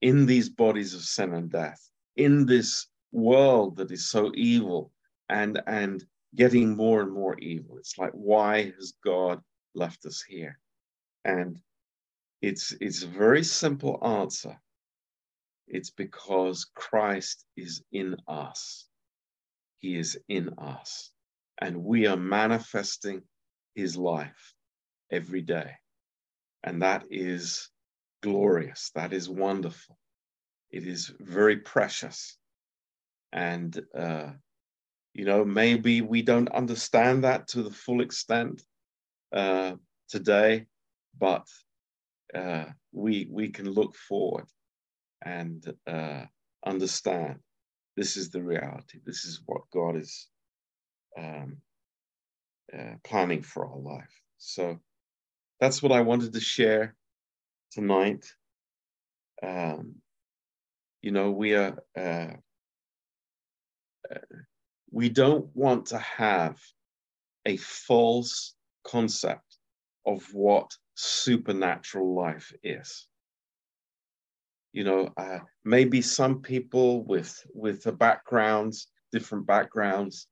in 0.00 0.26
these 0.26 0.48
bodies 0.48 0.94
of 0.94 1.00
sin 1.00 1.32
and 1.34 1.50
death, 1.50 1.80
in 2.16 2.46
this 2.46 2.86
world 3.12 3.76
that 3.76 3.90
is 3.90 4.10
so 4.10 4.32
evil 4.34 4.92
and 5.28 5.62
and 5.66 6.04
getting 6.34 6.76
more 6.76 7.00
and 7.00 7.12
more 7.12 7.38
evil. 7.38 7.78
It's 7.78 7.96
like, 7.96 8.12
why 8.12 8.72
has 8.76 8.94
God 9.04 9.40
left 9.74 10.04
us 10.04 10.22
here? 10.22 10.58
And 11.24 11.60
it's 12.42 12.72
it's 12.80 13.02
a 13.02 13.08
very 13.08 13.44
simple 13.44 13.98
answer. 14.04 14.60
It's 15.66 15.90
because 15.90 16.66
Christ 16.74 17.44
is 17.56 17.82
in 17.92 18.16
us. 18.28 18.86
He 19.78 19.96
is 19.96 20.18
in 20.28 20.50
us. 20.58 21.10
And 21.60 21.84
we 21.84 22.06
are 22.06 22.16
manifesting 22.16 23.22
his 23.74 23.96
life 23.96 24.54
every 25.10 25.42
day. 25.42 25.72
And 26.62 26.82
that 26.82 27.04
is 27.10 27.70
glorious. 28.22 28.90
That 28.94 29.12
is 29.12 29.28
wonderful. 29.28 29.98
It 30.70 30.86
is 30.86 31.12
very 31.20 31.58
precious. 31.58 32.36
And 33.32 33.80
uh, 33.96 34.30
you 35.12 35.24
know, 35.24 35.44
maybe 35.44 36.00
we 36.00 36.22
don't 36.22 36.50
understand 36.50 37.24
that 37.24 37.48
to 37.48 37.62
the 37.62 37.70
full 37.70 38.00
extent 38.00 38.62
uh, 39.32 39.74
today, 40.08 40.66
but 41.18 41.46
uh, 42.34 42.64
we 42.92 43.28
we 43.30 43.48
can 43.50 43.70
look 43.70 43.94
forward 43.94 44.46
and 45.24 45.74
uh, 45.86 46.24
understand 46.66 47.38
this 47.96 48.16
is 48.16 48.30
the 48.30 48.42
reality. 48.42 48.98
This 49.04 49.24
is 49.24 49.40
what 49.46 49.62
God 49.72 49.96
is 49.96 50.28
um, 51.18 51.58
uh, 52.76 52.94
planning 53.04 53.42
for 53.42 53.66
our 53.66 53.78
life. 53.78 54.20
So 54.38 54.78
that's 55.60 55.82
what 55.82 55.92
I 55.92 56.00
wanted 56.00 56.32
to 56.32 56.40
share 56.40 56.94
tonight. 57.72 58.26
Um, 59.42 59.96
you 61.02 61.12
know, 61.12 61.30
we 61.30 61.54
are, 61.54 61.76
uh, 61.96 62.34
uh, 64.10 64.18
we 64.90 65.08
don't 65.08 65.46
want 65.54 65.86
to 65.86 65.98
have 65.98 66.58
a 67.46 67.56
false 67.56 68.54
concept 68.84 69.58
of 70.06 70.22
what 70.32 70.70
supernatural 70.94 72.14
life 72.14 72.52
is. 72.62 73.06
You 74.74 74.82
know, 74.82 75.08
uh, 75.16 75.38
maybe 75.64 76.02
some 76.02 76.42
people 76.42 77.04
with 77.04 77.32
with 77.54 77.84
the 77.84 77.92
backgrounds, 77.92 78.88
different 79.12 79.46
backgrounds, 79.46 80.26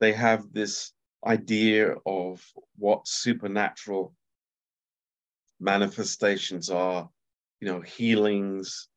they 0.00 0.12
have 0.12 0.52
this 0.52 0.92
idea 1.24 1.94
of 2.04 2.44
what 2.76 3.06
supernatural 3.06 4.12
manifestations 5.60 6.70
are, 6.70 7.08
you 7.60 7.68
know, 7.68 7.80
healings 7.82 8.88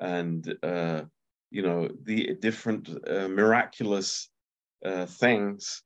and 0.00 0.52
uh, 0.64 1.02
you 1.52 1.62
know 1.62 1.88
the 2.02 2.34
different 2.40 2.88
uh, 3.08 3.28
miraculous 3.28 4.30
uh, 4.84 5.06
things. 5.06 5.84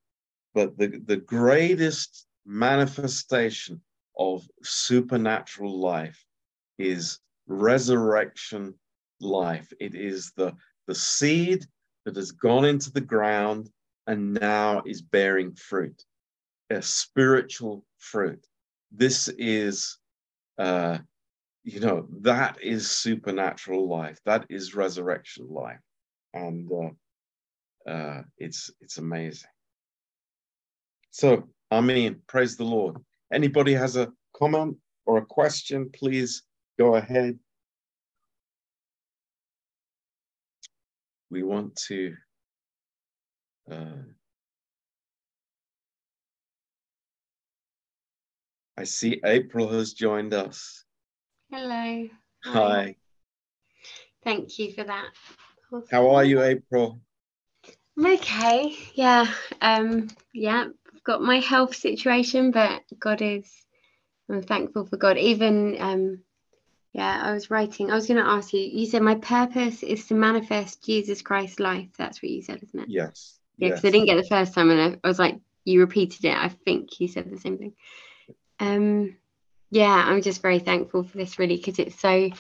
But 0.54 0.78
the 0.78 1.02
the 1.04 1.18
greatest 1.18 2.26
manifestation 2.46 3.82
of 4.18 4.48
supernatural 4.62 5.78
life 5.78 6.24
is 6.78 7.18
resurrection 7.46 8.74
life. 9.20 9.72
It 9.80 9.94
is 9.94 10.32
the, 10.36 10.52
the 10.86 10.94
seed 10.94 11.64
that 12.04 12.16
has 12.16 12.32
gone 12.32 12.64
into 12.64 12.92
the 12.92 13.00
ground 13.00 13.70
and 14.06 14.34
now 14.34 14.82
is 14.86 15.02
bearing 15.02 15.54
fruit, 15.54 16.04
a 16.70 16.82
spiritual 16.82 17.84
fruit. 17.98 18.44
This 18.92 19.28
is, 19.38 19.98
uh, 20.58 20.98
you 21.64 21.80
know, 21.80 22.06
that 22.20 22.58
is 22.62 22.90
supernatural 22.90 23.88
life. 23.88 24.18
That 24.26 24.46
is 24.50 24.74
resurrection 24.74 25.46
life, 25.48 25.80
and 26.34 26.70
uh, 26.70 27.90
uh, 27.90 28.22
it's 28.36 28.70
it's 28.80 28.98
amazing. 28.98 29.50
So, 31.10 31.48
I 31.70 31.80
mean, 31.80 32.20
praise 32.26 32.56
the 32.56 32.64
Lord. 32.64 32.98
Anybody 33.32 33.72
has 33.72 33.96
a 33.96 34.12
comment 34.36 34.76
or 35.06 35.18
a 35.18 35.26
question, 35.26 35.90
please 35.90 36.42
go 36.78 36.96
ahead. 36.96 37.38
We 41.30 41.42
want 41.42 41.76
to 41.88 42.14
uh, 43.70 44.02
I 48.76 48.84
see 48.84 49.20
April 49.24 49.68
has 49.68 49.92
joined 49.92 50.34
us. 50.34 50.84
Hello. 51.50 51.68
Hi. 51.68 52.08
Hi. 52.44 52.96
Thank 54.24 54.58
you 54.58 54.72
for 54.72 54.84
that. 54.84 55.10
How 55.90 56.10
are 56.10 56.24
you, 56.24 56.42
April? 56.42 57.00
I'm 57.96 58.06
okay. 58.14 58.76
Yeah. 58.94 59.32
Um, 59.60 60.08
yeah, 60.32 60.66
I've 60.92 61.04
got 61.04 61.22
my 61.22 61.38
health 61.38 61.76
situation, 61.76 62.50
but 62.50 62.82
God 62.98 63.22
is 63.22 63.50
I'm 64.28 64.42
thankful 64.42 64.86
for 64.86 64.96
God. 64.96 65.18
Even 65.18 65.76
um, 65.80 66.22
yeah, 66.94 67.22
I 67.24 67.32
was 67.32 67.50
writing. 67.50 67.90
I 67.90 67.96
was 67.96 68.06
going 68.06 68.22
to 68.22 68.30
ask 68.30 68.52
you. 68.52 68.60
You 68.60 68.86
said 68.86 69.02
my 69.02 69.16
purpose 69.16 69.82
is 69.82 70.06
to 70.06 70.14
manifest 70.14 70.84
Jesus 70.84 71.22
Christ's 71.22 71.58
life. 71.58 71.88
That's 71.98 72.22
what 72.22 72.30
you 72.30 72.40
said, 72.40 72.62
isn't 72.62 72.80
it? 72.80 72.88
Yes. 72.88 73.40
Yeah, 73.58 73.70
because 73.70 73.82
yes. 73.82 73.90
I 73.90 73.92
didn't 73.92 74.06
get 74.06 74.16
the 74.16 74.28
first 74.28 74.54
time, 74.54 74.70
and 74.70 74.80
I, 74.80 74.98
I 75.02 75.08
was 75.08 75.18
like, 75.18 75.40
you 75.64 75.80
repeated 75.80 76.24
it. 76.24 76.36
I 76.36 76.48
think 76.48 77.00
you 77.00 77.08
said 77.08 77.28
the 77.28 77.38
same 77.38 77.58
thing. 77.58 77.72
Um, 78.60 79.16
yeah, 79.70 80.04
I'm 80.06 80.22
just 80.22 80.40
very 80.40 80.60
thankful 80.60 81.02
for 81.02 81.16
this, 81.18 81.36
really, 81.36 81.56
because 81.56 81.80
it's 81.80 81.98
so. 81.98 82.30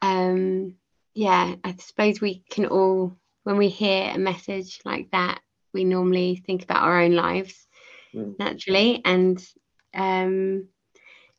Um, 0.00 0.76
yeah, 1.12 1.56
I 1.62 1.74
suppose 1.78 2.20
we 2.20 2.44
can 2.48 2.66
all, 2.66 3.14
when 3.44 3.58
we 3.58 3.68
hear 3.68 4.10
a 4.14 4.18
message 4.18 4.80
like 4.84 5.10
that, 5.10 5.40
we 5.74 5.84
normally 5.84 6.42
think 6.46 6.62
about 6.62 6.82
our 6.82 7.02
own 7.02 7.12
lives 7.12 7.66
mm. 8.14 8.38
naturally, 8.38 9.02
and 9.04 9.38
um, 9.92 10.68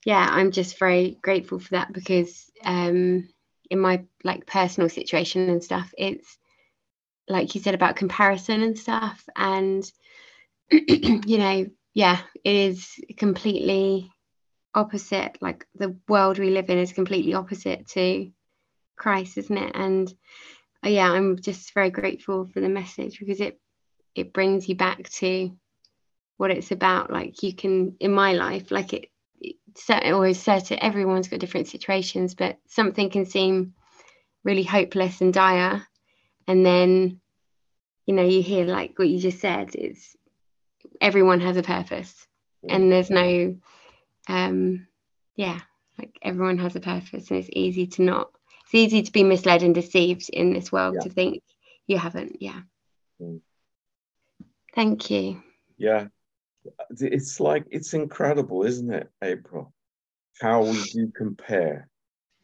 yeah, 0.05 0.27
I'm 0.29 0.51
just 0.51 0.79
very 0.79 1.17
grateful 1.21 1.59
for 1.59 1.71
that 1.71 1.91
because 1.91 2.49
um, 2.63 3.27
in 3.69 3.79
my 3.79 4.03
like 4.23 4.45
personal 4.45 4.89
situation 4.89 5.49
and 5.49 5.63
stuff, 5.63 5.93
it's 5.97 6.37
like 7.27 7.55
you 7.55 7.61
said 7.61 7.75
about 7.75 7.97
comparison 7.97 8.61
and 8.61 8.77
stuff, 8.77 9.27
and 9.35 9.89
you 10.71 11.37
know, 11.37 11.67
yeah, 11.93 12.19
it 12.43 12.55
is 12.55 12.89
completely 13.17 14.11
opposite. 14.73 15.37
Like 15.41 15.65
the 15.75 15.97
world 16.07 16.39
we 16.39 16.51
live 16.51 16.69
in 16.69 16.77
is 16.77 16.93
completely 16.93 17.33
opposite 17.33 17.87
to 17.89 18.31
Christ, 18.95 19.37
isn't 19.37 19.57
it? 19.57 19.71
And 19.75 20.13
uh, 20.85 20.89
yeah, 20.89 21.11
I'm 21.11 21.37
just 21.37 21.73
very 21.73 21.89
grateful 21.89 22.45
for 22.45 22.61
the 22.61 22.69
message 22.69 23.19
because 23.19 23.41
it 23.41 23.59
it 24.15 24.33
brings 24.33 24.69
you 24.69 24.75
back 24.75 25.09
to 25.09 25.51
what 26.37 26.51
it's 26.51 26.71
about. 26.71 27.11
Like 27.11 27.43
you 27.43 27.53
can 27.53 27.95
in 27.99 28.13
my 28.13 28.33
life, 28.33 28.71
like 28.71 28.93
it 28.93 29.09
always 29.89 30.41
certain 30.41 30.79
everyone's 30.81 31.27
got 31.27 31.39
different 31.39 31.67
situations 31.67 32.33
but 32.33 32.57
something 32.67 33.09
can 33.09 33.25
seem 33.25 33.73
really 34.47 34.63
hopeless 34.63 35.21
and 35.21 35.33
dire. 35.33 35.85
And 36.47 36.65
then 36.65 37.19
you 38.05 38.15
know 38.15 38.23
you 38.23 38.41
hear 38.41 38.65
like 38.65 38.97
what 38.97 39.09
you 39.09 39.19
just 39.19 39.39
said 39.39 39.75
is 39.75 40.15
everyone 41.01 41.41
has 41.41 41.57
a 41.57 41.63
purpose. 41.63 42.25
And 42.67 42.91
there's 42.91 43.09
no 43.09 43.57
um 44.27 44.87
yeah 45.35 45.59
like 45.97 46.17
everyone 46.21 46.57
has 46.57 46.75
a 46.75 46.79
purpose 46.79 47.29
and 47.29 47.39
it's 47.39 47.49
easy 47.53 47.87
to 47.87 48.01
not 48.01 48.31
it's 48.63 48.75
easy 48.75 49.03
to 49.03 49.11
be 49.11 49.23
misled 49.23 49.63
and 49.63 49.75
deceived 49.75 50.29
in 50.29 50.53
this 50.53 50.71
world 50.71 50.95
yeah. 50.95 51.03
to 51.03 51.09
think 51.09 51.43
you 51.85 51.97
haven't 51.97 52.41
yeah. 52.41 52.61
Mm. 53.21 53.41
thank 54.75 55.09
you. 55.09 55.41
Yeah 55.77 56.07
it's 56.89 57.39
like 57.39 57.65
it's 57.69 57.93
incredible, 57.93 58.63
isn't 58.63 58.91
it, 58.91 59.09
April? 59.23 59.73
How 60.39 60.63
we 60.63 60.83
do 60.91 61.11
compare, 61.15 61.87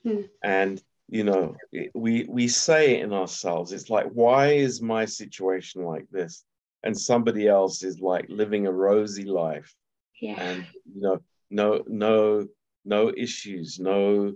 hmm. 0.03 0.21
and 0.43 0.81
you 1.09 1.23
know, 1.23 1.55
we 1.93 2.25
we 2.27 2.47
say 2.47 2.99
in 2.99 3.13
ourselves, 3.13 3.71
it's 3.71 3.89
like, 3.89 4.07
why 4.07 4.53
is 4.53 4.81
my 4.81 5.05
situation 5.05 5.83
like 5.83 6.07
this, 6.09 6.43
and 6.81 6.99
somebody 6.99 7.47
else 7.47 7.83
is 7.83 7.99
like 7.99 8.25
living 8.29 8.65
a 8.65 8.71
rosy 8.71 9.25
life, 9.25 9.73
yeah. 10.19 10.41
and 10.41 10.65
you 10.93 11.01
know, 11.01 11.19
no 11.51 11.83
no 11.87 12.47
no 12.85 13.13
issues, 13.15 13.79
no 13.79 14.33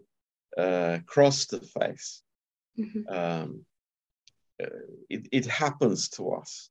uh, 0.58 1.00
cross 1.06 1.48
to 1.48 1.60
face. 1.60 2.22
Mm-hmm. 2.80 3.14
Um, 3.14 3.66
uh, 4.62 4.68
it, 5.10 5.28
it 5.32 5.46
happens 5.46 6.10
to 6.10 6.32
us, 6.34 6.70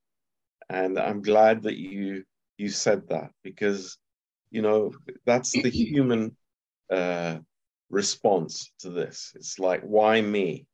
and 0.69 0.97
I'm 0.97 1.21
glad 1.21 1.63
that 1.63 1.77
you 1.77 2.23
you 2.57 2.69
said 2.69 3.07
that 3.09 3.31
because 3.43 3.97
you 4.49 4.61
know 4.61 4.91
that's 5.25 5.51
the 5.51 5.69
human 5.85 6.35
uh, 6.91 7.37
response 7.89 8.71
to 8.79 8.89
this. 8.89 9.33
It's 9.35 9.59
like, 9.59 9.81
why 9.81 10.21
me? 10.21 10.65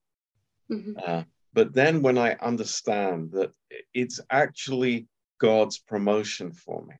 Mm-hmm. 0.72 0.94
Uh, 1.06 1.24
but 1.54 1.74
then 1.74 2.02
when 2.02 2.18
I 2.18 2.34
understand 2.34 3.32
that 3.32 3.52
it's 3.94 4.20
actually 4.30 5.08
God's 5.40 5.78
promotion 5.78 6.52
for 6.52 6.86
me, 6.86 6.96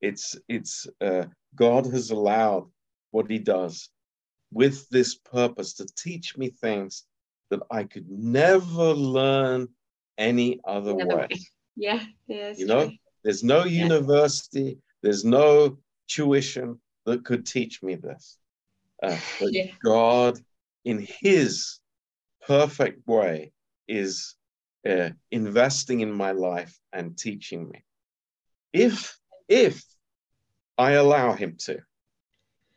it's 0.00 0.36
it's 0.48 0.86
uh, 1.00 1.24
God 1.54 1.86
has 1.86 2.10
allowed 2.10 2.68
what 3.10 3.30
He 3.30 3.38
does 3.38 3.88
with 4.52 4.88
this 4.90 5.14
purpose 5.14 5.74
to 5.74 5.86
teach 5.96 6.36
me 6.36 6.50
things 6.50 7.04
that 7.50 7.60
I 7.70 7.84
could 7.84 8.08
never 8.08 8.92
learn 8.92 9.68
any 10.18 10.60
other 10.64 10.94
way. 10.94 11.28
Yeah, 11.74 12.04
yeah, 12.26 12.52
you 12.54 12.66
know, 12.66 12.88
true. 12.88 12.96
There's 13.22 13.44
no 13.44 13.64
university, 13.64 14.78
there's 15.02 15.24
no 15.24 15.78
tuition 16.08 16.80
that 17.06 17.24
could 17.24 17.46
teach 17.46 17.82
me 17.82 17.94
this. 17.94 18.38
Uh, 19.02 19.16
but 19.40 19.52
yeah. 19.52 19.70
God, 19.82 20.38
in 20.84 21.06
His 21.20 21.78
perfect 22.46 23.06
way, 23.06 23.52
is 23.88 24.34
uh, 24.88 25.10
investing 25.30 26.00
in 26.00 26.12
my 26.12 26.32
life 26.32 26.76
and 26.92 27.16
teaching 27.16 27.68
me. 27.68 27.84
If 28.72 29.18
if 29.48 29.84
I 30.78 30.92
allow 30.92 31.34
Him 31.34 31.56
to, 31.66 31.80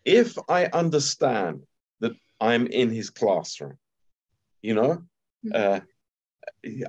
if 0.03 0.37
I 0.49 0.65
understand 0.65 1.63
that 2.01 2.13
I'm 2.39 2.67
in 2.67 2.89
His 2.91 3.09
classroom, 3.09 3.77
you 4.61 4.75
know, 4.75 5.03
mm-hmm. 5.45 5.51
uh, 5.53 5.79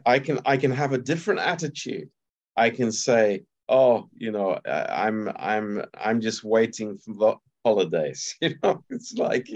I 0.05 0.19
can 0.19 0.41
I 0.45 0.57
can 0.57 0.71
have 0.71 0.93
a 0.93 0.99
different 0.99 1.41
attitude 1.41 2.11
I 2.57 2.71
can 2.71 2.91
say, 2.91 3.45
oh, 3.69 4.09
you 4.15 4.33
know, 4.33 4.59
I'm 4.67 5.31
I'm 5.37 5.85
I'm 5.99 6.21
just 6.21 6.45
waiting 6.45 6.99
for 6.99 7.15
the 7.15 7.37
holidays. 7.65 8.35
You 8.41 8.55
know, 8.63 8.85
it's 8.91 9.15
like, 9.15 9.49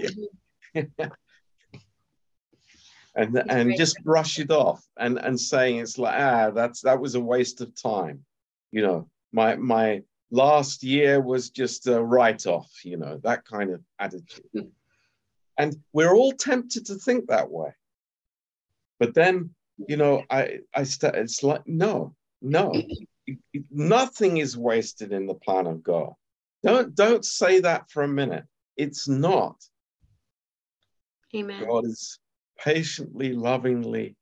and 3.15 3.43
and 3.49 3.77
just 3.77 4.03
brush 4.03 4.39
it 4.39 4.51
off 4.51 4.85
and 4.97 5.17
and 5.17 5.39
saying 5.39 5.79
it's 5.79 5.97
like 5.97 6.19
ah 6.19 6.51
that's 6.51 6.81
that 6.81 6.99
was 6.99 7.15
a 7.15 7.19
waste 7.19 7.61
of 7.61 7.73
time. 7.81 8.23
You 8.71 8.83
know, 8.83 9.09
my 9.31 9.55
my 9.55 10.03
last 10.31 10.83
year 10.83 11.19
was 11.21 11.49
just 11.49 11.87
a 11.87 12.01
write 12.01 12.45
off. 12.47 12.71
You 12.83 12.97
know, 12.97 13.19
that 13.23 13.45
kind 13.45 13.71
of 13.71 13.81
attitude. 13.99 14.71
And 15.57 15.75
we're 15.93 16.15
all 16.15 16.31
tempted 16.31 16.85
to 16.87 16.95
think 16.95 17.27
that 17.27 17.51
way. 17.51 17.73
But 18.99 19.13
then, 19.13 19.51
you 19.87 19.97
know, 19.97 20.23
I 20.29 20.59
I 20.73 20.83
st- 20.83 21.15
it's 21.15 21.43
like 21.43 21.67
no, 21.67 22.15
no, 22.41 22.73
nothing 23.69 24.37
is 24.37 24.57
wasted 24.57 25.11
in 25.11 25.27
the 25.27 25.35
plan 25.35 25.67
of 25.67 25.83
God. 25.83 26.13
Don't 26.63 26.93
don't 26.95 27.25
say 27.25 27.61
that 27.61 27.89
for 27.89 28.03
a 28.03 28.07
minute. 28.07 28.45
It's 28.77 29.07
not. 29.07 29.55
Amen. 31.35 31.65
God 31.65 31.85
is 31.85 32.19
patiently, 32.57 33.33
lovingly 33.33 34.15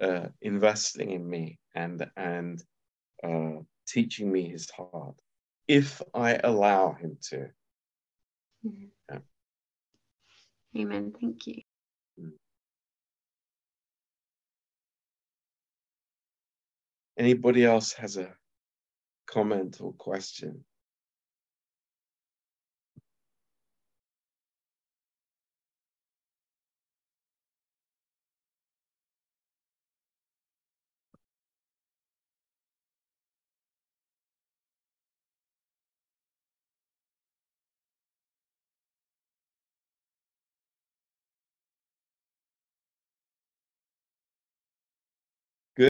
uh, 0.00 0.28
investing 0.42 1.10
in 1.10 1.28
me 1.28 1.58
and 1.74 2.10
and 2.16 2.62
uh, 3.22 3.60
teaching 3.86 4.30
me 4.30 4.48
His 4.48 4.70
heart, 4.70 5.14
if 5.68 6.02
I 6.12 6.40
allow 6.42 6.92
Him 6.92 7.18
to. 7.30 7.50
Mhm. 8.66 8.88
Yeah. 9.10 9.18
Amen. 10.76 11.14
Thank 11.20 11.46
you. 11.46 11.62
Anybody 17.16 17.64
else 17.64 17.92
has 17.92 18.16
a 18.16 18.34
comment 19.26 19.78
or 19.80 19.92
question? 19.92 20.64